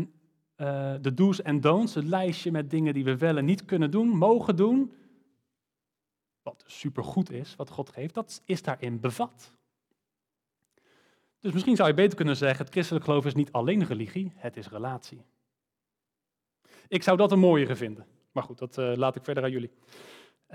uh, 0.57 0.95
de 1.01 1.13
do's 1.13 1.41
en 1.41 1.61
don'ts, 1.61 1.93
het 1.93 2.05
lijstje 2.05 2.51
met 2.51 2.69
dingen 2.69 2.93
die 2.93 3.03
we 3.03 3.17
wel 3.17 3.37
en 3.37 3.45
niet 3.45 3.65
kunnen 3.65 3.91
doen, 3.91 4.07
mogen 4.07 4.55
doen, 4.55 4.93
wat 6.41 6.63
supergoed 6.67 7.31
is, 7.31 7.55
wat 7.55 7.69
God 7.69 7.89
geeft, 7.89 8.13
dat 8.13 8.41
is 8.45 8.61
daarin 8.61 8.99
bevat. 8.99 9.53
Dus 11.45 11.53
misschien 11.53 11.75
zou 11.75 11.89
je 11.89 11.95
beter 11.95 12.15
kunnen 12.15 12.35
zeggen, 12.35 12.65
het 12.65 12.73
christelijk 12.73 13.05
geloof 13.05 13.25
is 13.25 13.33
niet 13.33 13.51
alleen 13.51 13.85
religie, 13.85 14.33
het 14.35 14.57
is 14.57 14.69
relatie. 14.69 15.25
Ik 16.87 17.03
zou 17.03 17.17
dat 17.17 17.31
een 17.31 17.39
mooiere 17.39 17.75
vinden. 17.75 18.05
Maar 18.31 18.43
goed, 18.43 18.57
dat 18.57 18.77
uh, 18.77 18.95
laat 18.95 19.15
ik 19.15 19.23
verder 19.23 19.43
aan 19.43 19.51
jullie. 19.51 19.71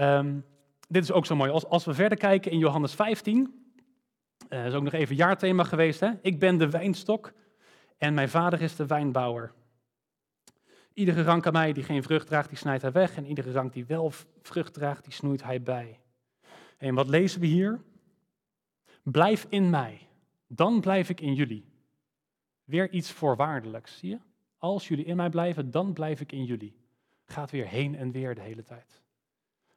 Um, 0.00 0.44
dit 0.88 1.02
is 1.02 1.12
ook 1.12 1.26
zo 1.26 1.36
mooi. 1.36 1.50
Als, 1.50 1.66
als 1.66 1.84
we 1.84 1.94
verder 1.94 2.18
kijken 2.18 2.50
in 2.50 2.58
Johannes 2.58 2.94
15, 2.94 3.72
uh, 4.48 4.66
is 4.66 4.74
ook 4.74 4.82
nog 4.82 4.92
even 4.92 5.16
jaarthema 5.16 5.64
geweest. 5.64 6.00
Hè? 6.00 6.10
Ik 6.22 6.38
ben 6.38 6.58
de 6.58 6.70
wijnstok 6.70 7.32
en 7.98 8.14
mijn 8.14 8.28
vader 8.28 8.60
is 8.60 8.76
de 8.76 8.86
wijnbouwer. 8.86 9.52
Iedere 10.92 11.22
rank 11.22 11.46
aan 11.46 11.52
mij 11.52 11.72
die 11.72 11.84
geen 11.84 12.02
vrucht 12.02 12.26
draagt, 12.26 12.48
die 12.48 12.58
snijdt 12.58 12.82
hij 12.82 12.92
weg. 12.92 13.16
En 13.16 13.26
iedere 13.26 13.52
rank 13.52 13.72
die 13.72 13.86
wel 13.86 14.12
vrucht 14.42 14.74
draagt, 14.74 15.04
die 15.04 15.12
snoeit 15.12 15.42
hij 15.42 15.62
bij. 15.62 16.00
En 16.78 16.94
wat 16.94 17.08
lezen 17.08 17.40
we 17.40 17.46
hier? 17.46 17.80
Blijf 19.02 19.46
in 19.48 19.70
mij, 19.70 20.08
dan 20.52 20.80
blijf 20.80 21.08
ik 21.08 21.20
in 21.20 21.34
jullie. 21.34 21.64
Weer 22.64 22.90
iets 22.90 23.12
voorwaardelijks, 23.12 23.98
zie 23.98 24.10
je? 24.10 24.18
Als 24.58 24.88
jullie 24.88 25.04
in 25.04 25.16
mij 25.16 25.30
blijven, 25.30 25.70
dan 25.70 25.92
blijf 25.92 26.20
ik 26.20 26.32
in 26.32 26.44
jullie. 26.44 26.76
Gaat 27.24 27.50
weer 27.50 27.66
heen 27.66 27.94
en 27.94 28.10
weer 28.10 28.34
de 28.34 28.40
hele 28.40 28.62
tijd. 28.62 29.02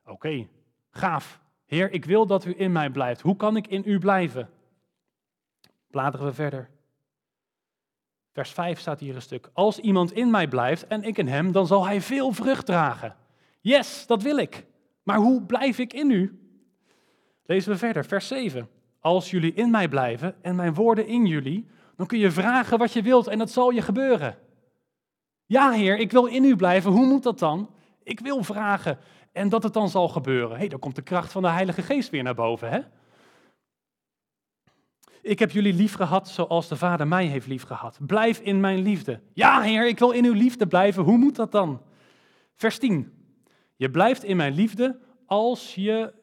Oké, 0.05 0.47
gaaf. 0.89 1.41
Heer, 1.65 1.91
ik 1.91 2.05
wil 2.05 2.25
dat 2.25 2.45
u 2.45 2.53
in 2.57 2.71
mij 2.71 2.89
blijft. 2.89 3.21
Hoe 3.21 3.36
kan 3.36 3.55
ik 3.55 3.67
in 3.67 3.83
u 3.86 3.99
blijven? 3.99 4.49
Bladeren 5.89 6.25
we 6.25 6.33
verder. 6.33 6.69
Vers 8.31 8.51
5 8.51 8.79
staat 8.79 8.99
hier 8.99 9.15
een 9.15 9.21
stuk. 9.21 9.49
Als 9.53 9.79
iemand 9.79 10.12
in 10.12 10.31
mij 10.31 10.47
blijft 10.47 10.88
en 10.88 11.03
ik 11.03 11.17
in 11.17 11.27
hem, 11.27 11.51
dan 11.51 11.67
zal 11.67 11.86
hij 11.86 12.01
veel 12.01 12.31
vrucht 12.31 12.65
dragen. 12.65 13.15
Yes, 13.62 14.07
dat 14.07 14.21
wil 14.21 14.38
ik. 14.38 14.65
Maar 15.03 15.17
hoe 15.17 15.43
blijf 15.43 15.79
ik 15.79 15.93
in 15.93 16.12
u? 16.12 16.39
Lezen 17.45 17.71
we 17.71 17.77
verder, 17.77 18.05
vers 18.05 18.27
7. 18.27 18.69
Als 19.03 19.31
jullie 19.31 19.53
in 19.53 19.71
mij 19.71 19.87
blijven 19.87 20.35
en 20.41 20.55
mijn 20.55 20.73
woorden 20.73 21.07
in 21.07 21.25
jullie, 21.25 21.67
dan 21.95 22.05
kun 22.05 22.19
je 22.19 22.31
vragen 22.31 22.77
wat 22.77 22.93
je 22.93 23.01
wilt 23.01 23.27
en 23.27 23.37
dat 23.37 23.51
zal 23.51 23.69
je 23.69 23.81
gebeuren. 23.81 24.37
Ja, 25.45 25.71
Heer, 25.71 25.97
ik 25.97 26.11
wil 26.11 26.25
in 26.25 26.43
u 26.43 26.55
blijven. 26.55 26.91
Hoe 26.91 27.05
moet 27.05 27.23
dat 27.23 27.39
dan? 27.39 27.69
Ik 28.03 28.19
wil 28.19 28.43
vragen 28.43 28.97
en 29.31 29.49
dat 29.49 29.63
het 29.63 29.73
dan 29.73 29.89
zal 29.89 30.09
gebeuren. 30.09 30.51
Hé, 30.51 30.57
hey, 30.57 30.67
dan 30.67 30.79
komt 30.79 30.95
de 30.95 31.01
kracht 31.01 31.31
van 31.31 31.41
de 31.41 31.47
Heilige 31.47 31.81
Geest 31.81 32.09
weer 32.09 32.23
naar 32.23 32.35
boven, 32.35 32.69
hè? 32.69 32.79
Ik 35.21 35.39
heb 35.39 35.51
jullie 35.51 35.73
lief 35.73 35.93
gehad 35.93 36.29
zoals 36.29 36.67
de 36.67 36.75
Vader 36.75 37.07
mij 37.07 37.25
heeft 37.25 37.47
lief 37.47 37.63
gehad. 37.63 37.97
Blijf 38.05 38.39
in 38.39 38.59
mijn 38.59 38.81
liefde. 38.81 39.19
Ja, 39.33 39.61
Heer, 39.61 39.87
ik 39.87 39.99
wil 39.99 40.11
in 40.11 40.25
uw 40.25 40.33
liefde 40.33 40.67
blijven. 40.67 41.03
Hoe 41.03 41.17
moet 41.17 41.35
dat 41.35 41.51
dan? 41.51 41.81
Vers 42.55 42.77
10. 42.77 43.13
Je 43.75 43.91
blijft 43.91 44.23
in 44.23 44.37
mijn 44.37 44.53
liefde 44.53 44.99
als 45.25 45.75
je. 45.75 46.21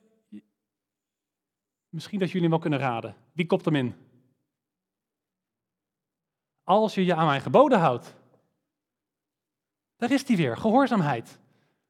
Misschien 1.90 2.18
dat 2.18 2.28
jullie 2.28 2.42
hem 2.42 2.50
wel 2.50 2.60
kunnen 2.60 2.78
raden. 2.78 3.16
Wie 3.32 3.46
kopt 3.46 3.64
hem 3.64 3.74
in? 3.76 3.94
Als 6.64 6.94
je 6.94 7.04
je 7.04 7.14
aan 7.14 7.26
mijn 7.26 7.40
geboden 7.40 7.78
houdt. 7.78 8.14
Daar 9.96 10.12
is 10.12 10.26
hij 10.26 10.36
weer, 10.36 10.56
gehoorzaamheid. 10.56 11.38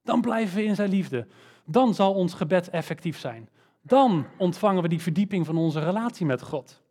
Dan 0.03 0.21
blijven 0.21 0.57
we 0.57 0.65
in 0.65 0.75
zijn 0.75 0.91
liefde. 0.91 1.27
Dan 1.65 1.95
zal 1.95 2.15
ons 2.15 2.35
gebed 2.35 2.71
effectief 2.71 3.19
zijn. 3.19 3.49
Dan 3.83 4.27
ontvangen 4.39 4.83
we 4.83 4.89
die 4.89 5.03
verdieping 5.03 5.47
van 5.47 5.57
onze 5.57 5.81
relatie 5.81 6.27
met 6.27 6.43
God. 6.43 6.83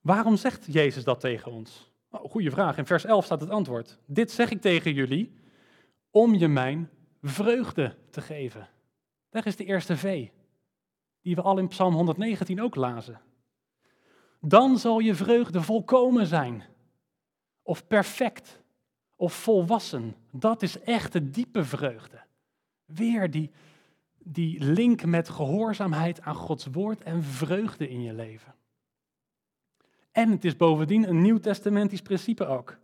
Waarom 0.00 0.36
zegt 0.36 0.72
Jezus 0.72 1.04
dat 1.04 1.20
tegen 1.20 1.52
ons? 1.52 1.90
Oh, 2.10 2.30
goeie 2.30 2.50
vraag. 2.50 2.78
In 2.78 2.86
vers 2.86 3.04
11 3.04 3.24
staat 3.24 3.40
het 3.40 3.50
antwoord. 3.50 3.98
Dit 4.06 4.30
zeg 4.30 4.50
ik 4.50 4.60
tegen 4.60 4.92
jullie 4.92 5.34
om 6.10 6.34
je 6.34 6.48
mijn 6.48 6.90
vreugde 7.22 7.96
te 8.10 8.20
geven. 8.20 8.68
Daar 9.32 9.46
is 9.46 9.56
de 9.56 9.64
eerste 9.64 9.96
V, 9.96 10.28
die 11.20 11.34
we 11.34 11.42
al 11.42 11.58
in 11.58 11.68
Psalm 11.68 11.94
119 11.94 12.62
ook 12.62 12.74
lazen. 12.74 13.20
Dan 14.40 14.78
zal 14.78 14.98
je 14.98 15.14
vreugde 15.14 15.62
volkomen 15.62 16.26
zijn, 16.26 16.64
of 17.62 17.86
perfect, 17.86 18.60
of 19.16 19.34
volwassen. 19.34 20.14
Dat 20.30 20.62
is 20.62 20.80
echte 20.80 21.30
diepe 21.30 21.64
vreugde. 21.64 22.20
Weer 22.84 23.30
die, 23.30 23.50
die 24.18 24.64
link 24.64 25.04
met 25.04 25.28
gehoorzaamheid 25.28 26.20
aan 26.20 26.34
Gods 26.34 26.66
woord 26.66 27.02
en 27.02 27.22
vreugde 27.22 27.88
in 27.88 28.02
je 28.02 28.12
leven. 28.12 28.54
En 30.10 30.30
het 30.30 30.44
is 30.44 30.56
bovendien 30.56 31.08
een 31.08 31.22
nieuw-testamentisch 31.22 32.02
principe 32.02 32.46
ook. 32.46 32.78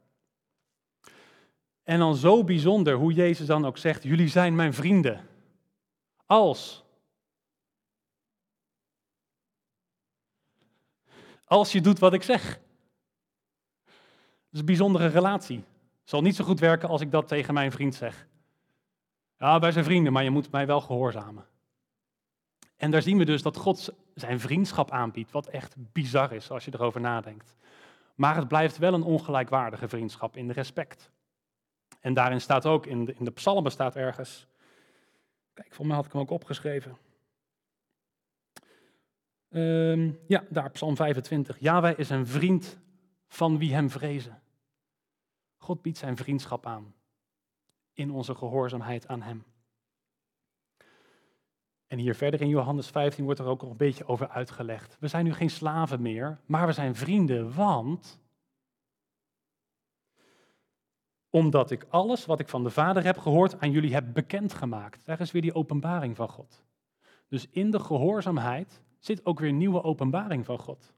En 1.83 1.99
dan 1.99 2.17
zo 2.17 2.45
bijzonder 2.45 2.95
hoe 2.95 3.13
Jezus 3.13 3.47
dan 3.47 3.65
ook 3.65 3.79
zegt, 3.79 4.03
jullie 4.03 4.29
zijn 4.29 4.55
mijn 4.55 4.75
vrienden. 4.75 5.37
Als. 6.29 6.85
Als 11.45 11.73
je 11.73 11.81
doet 11.81 11.99
wat 11.99 12.13
ik 12.13 12.23
zeg. 12.23 12.61
Dat 13.85 14.53
is 14.53 14.59
een 14.59 14.65
bijzondere 14.65 15.07
relatie. 15.07 15.65
Zal 16.05 16.23
niet 16.23 16.37
zo 16.37 16.45
goed 16.45 16.61
werken 16.61 16.89
als 16.89 17.01
ik 17.01 17.11
dat 17.11 17.29
tegen 17.29 17.55
mijn 17.55 17.73
vriend 17.73 17.95
zeg. 17.95 18.27
Ja, 19.39 19.59
wij 19.59 19.73
zijn 19.73 19.85
vrienden, 19.85 20.13
maar 20.13 20.23
je 20.23 20.31
moet 20.31 20.51
mij 20.51 20.67
wel 20.67 20.81
gehoorzamen. 20.81 21.47
En 22.77 22.91
daar 22.91 23.03
zien 23.03 23.19
we 23.19 23.25
dus 23.25 23.43
dat 23.43 23.57
God 23.57 23.95
zijn 24.15 24.41
vriendschap 24.41 24.91
aanbiedt, 24.91 25.31
wat 25.31 25.47
echt 25.47 25.75
bizar 25.93 26.33
is 26.33 26.51
als 26.51 26.65
je 26.65 26.71
erover 26.75 27.01
nadenkt. 27.01 27.57
Maar 28.15 28.37
het 28.37 28.49
blijft 28.49 28.79
wel 28.79 28.95
een 28.95 29.03
ongelijkwaardige 29.03 29.89
vriendschap 29.89 30.37
in 30.37 30.51
respect. 30.51 31.11
En 32.01 32.15
daarin 32.15 32.41
staat 32.41 32.67
ook, 32.67 32.87
in 32.87 33.05
de, 33.05 33.15
in 33.15 33.25
de 33.25 33.31
psalmen 33.31 33.71
staat 33.71 33.97
ergens, 33.97 34.48
kijk, 35.63 35.75
voor 35.75 35.87
mij 35.87 35.97
had 35.97 36.05
ik 36.05 36.13
hem 36.13 36.21
ook 36.21 36.31
opgeschreven. 36.31 36.97
Ehm, 39.49 40.13
ja, 40.27 40.45
daar, 40.49 40.71
Psalm 40.71 40.97
25. 40.97 41.59
Yahweh 41.59 41.99
is 41.99 42.11
een 42.11 42.27
vriend 42.27 42.79
van 43.27 43.59
wie 43.59 43.75
hem 43.75 43.91
vrezen. 43.91 44.43
God 45.57 45.83
biedt 45.83 45.99
zijn 45.99 46.17
vriendschap 46.17 46.67
aan 46.67 46.95
in 47.93 48.11
onze 48.11 48.35
gehoorzaamheid 48.35 49.09
aan 49.09 49.23
hem. 49.23 49.45
En 51.87 51.99
hier 51.99 52.15
verder 52.15 52.41
in 52.41 52.49
Johannes 52.49 52.89
15 52.89 53.25
wordt 53.25 53.41
er 53.41 53.47
ook 53.47 53.63
nog 53.63 53.71
een 53.71 53.77
beetje 53.77 54.07
over 54.07 54.29
uitgelegd. 54.29 54.97
We 55.01 55.09
zijn 55.09 55.25
nu 55.25 55.33
geen 55.33 55.51
slaven 55.51 56.03
meer, 56.03 56.41
maar 56.47 56.67
we 56.67 56.73
zijn 56.73 56.95
vrienden, 56.95 57.55
want 57.55 58.21
omdat 61.31 61.71
ik 61.71 61.87
alles 61.89 62.27
wat 62.27 62.41
ik 62.41 62.49
van 62.49 62.63
de 62.63 62.71
Vader 62.71 63.05
heb 63.05 63.19
gehoord 63.19 63.61
aan 63.61 63.71
jullie 63.71 63.93
heb 63.93 64.05
bekendgemaakt. 64.13 65.05
Daar 65.05 65.21
is 65.21 65.31
weer 65.31 65.43
die 65.43 65.55
openbaring 65.55 66.17
van 66.17 66.29
God. 66.29 66.65
Dus 67.29 67.47
in 67.51 67.71
de 67.71 67.81
gehoorzaamheid 67.81 68.83
zit 68.99 69.27
ook 69.27 69.39
weer 69.39 69.53
nieuwe 69.53 69.83
openbaring 69.83 70.45
van 70.45 70.59
God. 70.59 70.93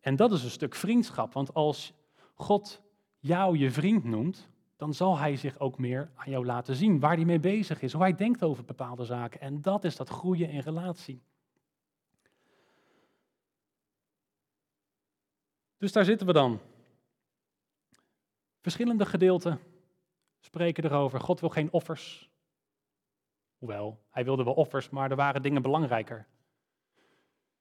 En 0.00 0.16
dat 0.16 0.32
is 0.32 0.44
een 0.44 0.50
stuk 0.50 0.74
vriendschap, 0.74 1.32
want 1.32 1.54
als 1.54 1.92
God 2.34 2.82
jou 3.18 3.58
je 3.58 3.70
vriend 3.70 4.04
noemt, 4.04 4.48
dan 4.76 4.94
zal 4.94 5.18
hij 5.18 5.36
zich 5.36 5.58
ook 5.58 5.78
meer 5.78 6.10
aan 6.14 6.30
jou 6.30 6.44
laten 6.44 6.74
zien 6.74 7.00
waar 7.00 7.14
hij 7.14 7.24
mee 7.24 7.40
bezig 7.40 7.82
is, 7.82 7.92
hoe 7.92 8.02
hij 8.02 8.14
denkt 8.14 8.42
over 8.42 8.64
bepaalde 8.64 9.04
zaken. 9.04 9.40
En 9.40 9.62
dat 9.62 9.84
is 9.84 9.96
dat 9.96 10.08
groeien 10.08 10.48
in 10.48 10.60
relatie. 10.60 11.22
Dus 15.78 15.92
daar 15.92 16.04
zitten 16.04 16.26
we 16.26 16.32
dan. 16.32 16.60
Verschillende 18.66 19.06
gedeelten 19.06 19.60
spreken 20.40 20.84
erover. 20.84 21.20
God 21.20 21.40
wil 21.40 21.48
geen 21.48 21.72
offers. 21.72 22.30
Hoewel, 23.58 24.04
hij 24.10 24.24
wilde 24.24 24.44
wel 24.44 24.54
offers, 24.54 24.90
maar 24.90 25.10
er 25.10 25.16
waren 25.16 25.42
dingen 25.42 25.62
belangrijker. 25.62 26.26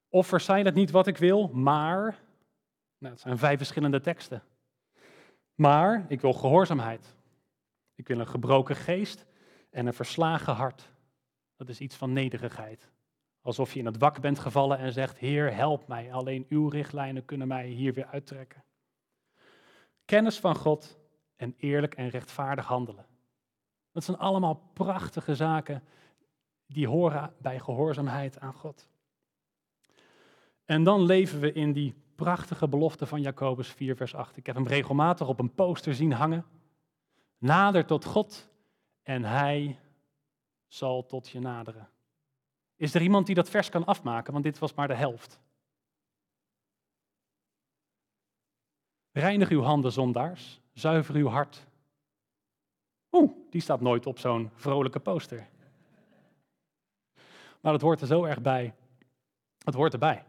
Offers 0.09 0.45
zijn 0.45 0.65
het 0.65 0.75
niet 0.75 0.91
wat 0.91 1.07
ik 1.07 1.17
wil, 1.17 1.47
maar. 1.47 2.19
Nou, 2.97 3.13
het 3.13 3.21
zijn 3.21 3.37
vijf 3.37 3.57
verschillende 3.57 3.99
teksten. 4.01 4.43
Maar 5.55 6.05
ik 6.07 6.21
wil 6.21 6.33
gehoorzaamheid. 6.33 7.15
Ik 7.95 8.07
wil 8.07 8.19
een 8.19 8.27
gebroken 8.27 8.75
geest 8.75 9.25
en 9.69 9.85
een 9.85 9.93
verslagen 9.93 10.53
hart. 10.53 10.91
Dat 11.55 11.69
is 11.69 11.79
iets 11.79 11.95
van 11.95 12.13
nederigheid. 12.13 12.91
Alsof 13.41 13.73
je 13.73 13.79
in 13.79 13.85
het 13.85 13.97
wak 13.97 14.21
bent 14.21 14.39
gevallen 14.39 14.77
en 14.77 14.93
zegt: 14.93 15.17
Heer, 15.17 15.53
help 15.53 15.87
mij. 15.87 16.13
Alleen 16.13 16.45
uw 16.49 16.67
richtlijnen 16.67 17.25
kunnen 17.25 17.47
mij 17.47 17.67
hier 17.67 17.93
weer 17.93 18.07
uittrekken. 18.07 18.63
Kennis 20.05 20.39
van 20.39 20.55
God 20.55 20.99
en 21.35 21.53
eerlijk 21.57 21.93
en 21.93 22.09
rechtvaardig 22.09 22.65
handelen. 22.65 23.05
Dat 23.91 24.03
zijn 24.03 24.17
allemaal 24.17 24.69
prachtige 24.73 25.35
zaken 25.35 25.83
die 26.67 26.87
horen 26.87 27.33
bij 27.37 27.59
gehoorzaamheid 27.59 28.39
aan 28.39 28.53
God. 28.53 28.89
En 30.65 30.83
dan 30.83 31.01
leven 31.01 31.39
we 31.39 31.51
in 31.51 31.73
die 31.73 31.93
prachtige 32.15 32.67
belofte 32.67 33.05
van 33.05 33.21
Jacobus 33.21 33.69
4, 33.69 33.95
vers 33.95 34.15
8. 34.15 34.37
Ik 34.37 34.45
heb 34.45 34.55
hem 34.55 34.67
regelmatig 34.67 35.27
op 35.27 35.39
een 35.39 35.53
poster 35.53 35.93
zien 35.93 36.11
hangen. 36.11 36.45
Nader 37.37 37.85
tot 37.85 38.05
God 38.05 38.49
en 39.03 39.23
hij 39.23 39.79
zal 40.67 41.05
tot 41.05 41.29
je 41.29 41.39
naderen. 41.39 41.89
Is 42.75 42.93
er 42.93 43.01
iemand 43.01 43.25
die 43.25 43.35
dat 43.35 43.49
vers 43.49 43.69
kan 43.69 43.85
afmaken? 43.85 44.33
Want 44.33 44.45
dit 44.45 44.59
was 44.59 44.73
maar 44.73 44.87
de 44.87 44.95
helft. 44.95 45.39
Reinig 49.17 49.49
uw 49.49 49.61
handen, 49.61 49.91
zondaars. 49.91 50.61
Zuiver 50.73 51.15
uw 51.15 51.27
hart. 51.27 51.67
Oeh, 53.11 53.31
die 53.49 53.61
staat 53.61 53.81
nooit 53.81 54.05
op 54.05 54.19
zo'n 54.19 54.49
vrolijke 54.55 54.99
poster. 54.99 55.47
Maar 57.61 57.73
het 57.73 57.81
hoort 57.81 58.01
er 58.01 58.07
zo 58.07 58.23
erg 58.23 58.41
bij. 58.41 58.73
Het 59.63 59.73
hoort 59.73 59.93
erbij. 59.93 60.25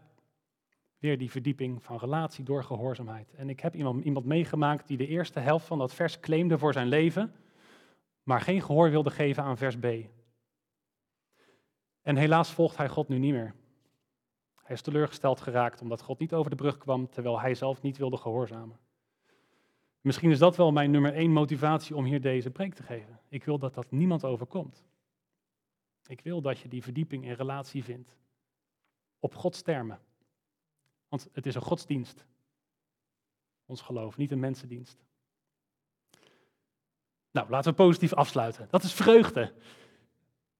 Weer 0.98 1.18
die 1.18 1.30
verdieping 1.30 1.82
van 1.82 1.98
relatie 1.98 2.44
door 2.44 2.64
gehoorzaamheid. 2.64 3.34
En 3.34 3.48
ik 3.48 3.60
heb 3.60 3.74
iemand, 3.74 4.04
iemand 4.04 4.26
meegemaakt 4.26 4.86
die 4.86 4.96
de 4.96 5.06
eerste 5.06 5.40
helft 5.40 5.66
van 5.66 5.78
dat 5.78 5.94
vers 5.94 6.20
claimde 6.20 6.58
voor 6.58 6.72
zijn 6.72 6.88
leven, 6.88 7.34
maar 8.22 8.40
geen 8.40 8.62
gehoor 8.62 8.90
wilde 8.90 9.10
geven 9.10 9.42
aan 9.42 9.56
vers 9.56 9.76
B. 9.76 9.86
En 12.02 12.16
helaas 12.16 12.50
volgt 12.50 12.76
hij 12.76 12.88
God 12.88 13.08
nu 13.08 13.18
niet 13.18 13.32
meer. 13.32 13.54
Hij 14.66 14.74
is 14.74 14.82
teleurgesteld 14.82 15.40
geraakt 15.40 15.80
omdat 15.80 16.02
God 16.02 16.18
niet 16.18 16.34
over 16.34 16.50
de 16.50 16.56
brug 16.56 16.78
kwam, 16.78 17.08
terwijl 17.10 17.40
hij 17.40 17.54
zelf 17.54 17.82
niet 17.82 17.96
wilde 17.96 18.16
gehoorzamen. 18.16 18.78
Misschien 20.00 20.30
is 20.30 20.38
dat 20.38 20.56
wel 20.56 20.72
mijn 20.72 20.90
nummer 20.90 21.14
één 21.14 21.32
motivatie 21.32 21.96
om 21.96 22.04
hier 22.04 22.20
deze 22.20 22.50
preek 22.50 22.74
te 22.74 22.82
geven. 22.82 23.20
Ik 23.28 23.44
wil 23.44 23.58
dat 23.58 23.74
dat 23.74 23.90
niemand 23.90 24.24
overkomt. 24.24 24.84
Ik 26.06 26.20
wil 26.20 26.40
dat 26.40 26.58
je 26.58 26.68
die 26.68 26.82
verdieping 26.82 27.24
in 27.24 27.32
relatie 27.32 27.84
vindt. 27.84 28.16
Op 29.18 29.34
Gods 29.34 29.62
termen. 29.62 30.00
Want 31.08 31.28
het 31.32 31.46
is 31.46 31.54
een 31.54 31.62
godsdienst. 31.62 32.24
Ons 33.66 33.80
geloof, 33.80 34.16
niet 34.16 34.32
een 34.32 34.40
mensendienst. 34.40 35.04
Nou, 37.30 37.50
laten 37.50 37.70
we 37.70 37.76
positief 37.76 38.14
afsluiten. 38.14 38.66
Dat 38.70 38.82
is 38.82 38.92
vreugde 38.92 39.52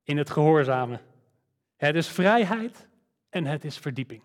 in 0.02 0.16
het 0.16 0.30
gehoorzamen. 0.30 1.00
Het 1.76 1.94
is 1.94 2.08
vrijheid 2.08 2.88
en 3.28 3.46
het 3.46 3.64
is 3.64 3.78
verdieping. 3.78 4.22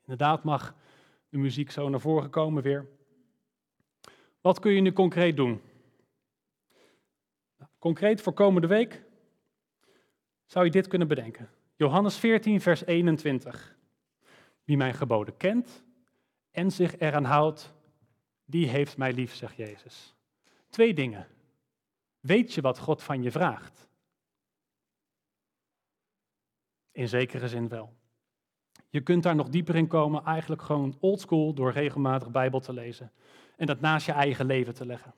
Inderdaad 0.00 0.44
mag 0.44 0.74
de 1.28 1.38
muziek 1.38 1.70
zo 1.70 1.88
naar 1.88 2.00
voren 2.00 2.30
komen 2.30 2.62
weer. 2.62 2.86
Wat 4.40 4.58
kun 4.58 4.72
je 4.72 4.80
nu 4.80 4.92
concreet 4.92 5.36
doen? 5.36 5.60
Nou, 7.58 7.70
concreet 7.78 8.20
voor 8.20 8.32
komende 8.32 8.66
week 8.66 9.04
zou 10.44 10.64
je 10.64 10.70
dit 10.70 10.86
kunnen 10.86 11.08
bedenken. 11.08 11.50
Johannes 11.76 12.16
14, 12.16 12.60
vers 12.60 12.84
21. 12.84 13.76
Wie 14.64 14.76
mijn 14.76 14.94
geboden 14.94 15.36
kent 15.36 15.84
en 16.50 16.70
zich 16.70 16.98
eraan 16.98 17.24
houdt, 17.24 17.74
die 18.44 18.68
heeft 18.68 18.96
mij 18.96 19.12
lief, 19.12 19.34
zegt 19.34 19.56
Jezus. 19.56 20.14
Twee 20.68 20.94
dingen. 20.94 21.26
Weet 22.20 22.52
je 22.52 22.60
wat 22.60 22.78
God 22.78 23.02
van 23.02 23.22
je 23.22 23.30
vraagt? 23.30 23.85
In 26.96 27.08
zekere 27.08 27.48
zin 27.48 27.68
wel. 27.68 27.94
Je 28.88 29.00
kunt 29.00 29.22
daar 29.22 29.34
nog 29.34 29.48
dieper 29.48 29.76
in 29.76 29.86
komen, 29.86 30.24
eigenlijk 30.24 30.62
gewoon 30.62 30.96
oldschool 31.00 31.54
door 31.54 31.72
regelmatig 31.72 32.30
Bijbel 32.30 32.60
te 32.60 32.72
lezen 32.72 33.12
en 33.56 33.66
dat 33.66 33.80
naast 33.80 34.06
je 34.06 34.12
eigen 34.12 34.46
leven 34.46 34.74
te 34.74 34.86
leggen. 34.86 35.14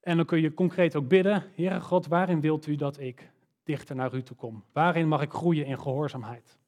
En 0.00 0.16
dan 0.16 0.26
kun 0.26 0.40
je 0.40 0.54
concreet 0.54 0.96
ook 0.96 1.08
bidden, 1.08 1.52
Heere 1.54 1.80
God, 1.80 2.06
waarin 2.06 2.40
wilt 2.40 2.66
u 2.66 2.76
dat 2.76 2.98
ik 2.98 3.30
dichter 3.62 3.96
naar 3.96 4.14
u 4.14 4.22
toe 4.22 4.36
kom? 4.36 4.64
Waarin 4.72 5.08
mag 5.08 5.22
ik 5.22 5.32
groeien 5.32 5.66
in 5.66 5.80
gehoorzaamheid? 5.80 6.58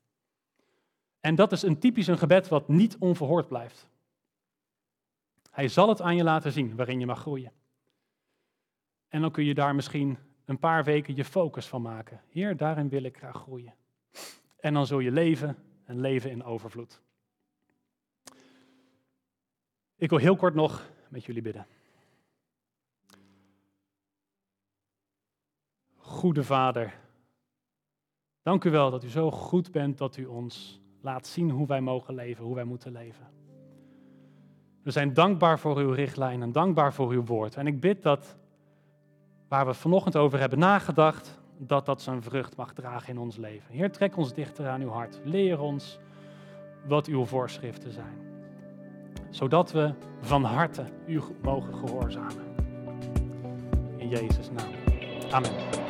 En 1.20 1.34
dat 1.34 1.52
is 1.52 1.62
een 1.62 1.78
typisch 1.78 2.06
een 2.06 2.18
gebed 2.18 2.48
wat 2.48 2.68
niet 2.68 2.96
onverhoord 2.98 3.48
blijft. 3.48 3.88
Hij 5.50 5.68
zal 5.68 5.88
het 5.88 6.00
aan 6.00 6.16
je 6.16 6.24
laten 6.24 6.52
zien 6.52 6.76
waarin 6.76 7.00
je 7.00 7.06
mag 7.06 7.20
groeien. 7.20 7.52
En 9.08 9.20
dan 9.20 9.30
kun 9.30 9.44
je 9.44 9.54
daar 9.54 9.74
misschien 9.74 10.18
een 10.46 10.59
paar 10.59 10.85
weken 10.85 11.16
je 11.16 11.24
focus 11.24 11.66
van 11.66 11.82
maken. 11.82 12.20
Heer, 12.28 12.56
daarin 12.56 12.88
wil 12.88 13.02
ik 13.02 13.16
graag 13.16 13.37
groeien. 13.37 13.74
En 14.56 14.74
dan 14.74 14.87
zul 14.87 14.99
je 14.99 15.11
leven 15.11 15.57
en 15.84 16.01
leven 16.01 16.30
in 16.30 16.44
overvloed. 16.44 17.01
Ik 19.97 20.11
wil 20.11 20.18
heel 20.18 20.36
kort 20.36 20.55
nog 20.55 20.90
met 21.09 21.24
jullie 21.24 21.42
bidden. 21.42 21.66
Goede 25.97 26.44
Vader, 26.44 26.99
dank 28.42 28.64
u 28.64 28.70
wel 28.70 28.90
dat 28.90 29.05
u 29.05 29.09
zo 29.09 29.30
goed 29.30 29.70
bent 29.70 29.99
dat 29.99 30.16
u 30.16 30.24
ons 30.24 30.80
laat 31.01 31.26
zien 31.26 31.51
hoe 31.51 31.66
wij 31.66 31.80
mogen 31.80 32.14
leven, 32.14 32.44
hoe 32.44 32.55
wij 32.55 32.64
moeten 32.64 32.92
leven. 32.92 33.26
We 34.82 34.90
zijn 34.90 35.14
dankbaar 35.14 35.59
voor 35.59 35.78
uw 35.78 35.90
richtlijn 35.90 36.42
en 36.42 36.53
dankbaar 36.53 36.92
voor 36.94 37.11
uw 37.11 37.24
woord. 37.24 37.57
En 37.57 37.66
ik 37.66 37.80
bid 37.80 38.03
dat 38.03 38.36
waar 39.49 39.66
we 39.66 39.74
vanochtend 39.74 40.16
over 40.16 40.38
hebben 40.38 40.59
nagedacht, 40.59 41.38
dat 41.59 41.86
dat 41.86 42.03
zijn 42.03 42.22
vrucht 42.22 42.57
mag 42.57 42.72
dragen 42.72 43.09
in 43.09 43.18
ons 43.18 43.36
leven. 43.36 43.74
Heer, 43.74 43.92
trek 43.92 44.16
ons 44.16 44.32
dichter 44.32 44.68
aan 44.68 44.80
uw 44.80 44.90
hart. 44.90 45.20
Leer 45.24 45.61
ons 45.61 45.99
wat 46.86 47.07
uw 47.07 47.24
voorschriften 47.24 47.92
zijn. 47.92 48.18
Zodat 49.30 49.72
we 49.72 49.94
van 50.20 50.44
harte 50.44 50.84
u 51.07 51.22
mogen 51.42 51.74
gehoorzamen. 51.74 52.55
In 53.97 54.09
Jezus' 54.09 54.51
naam. 54.51 54.70
Amen. 55.30 55.86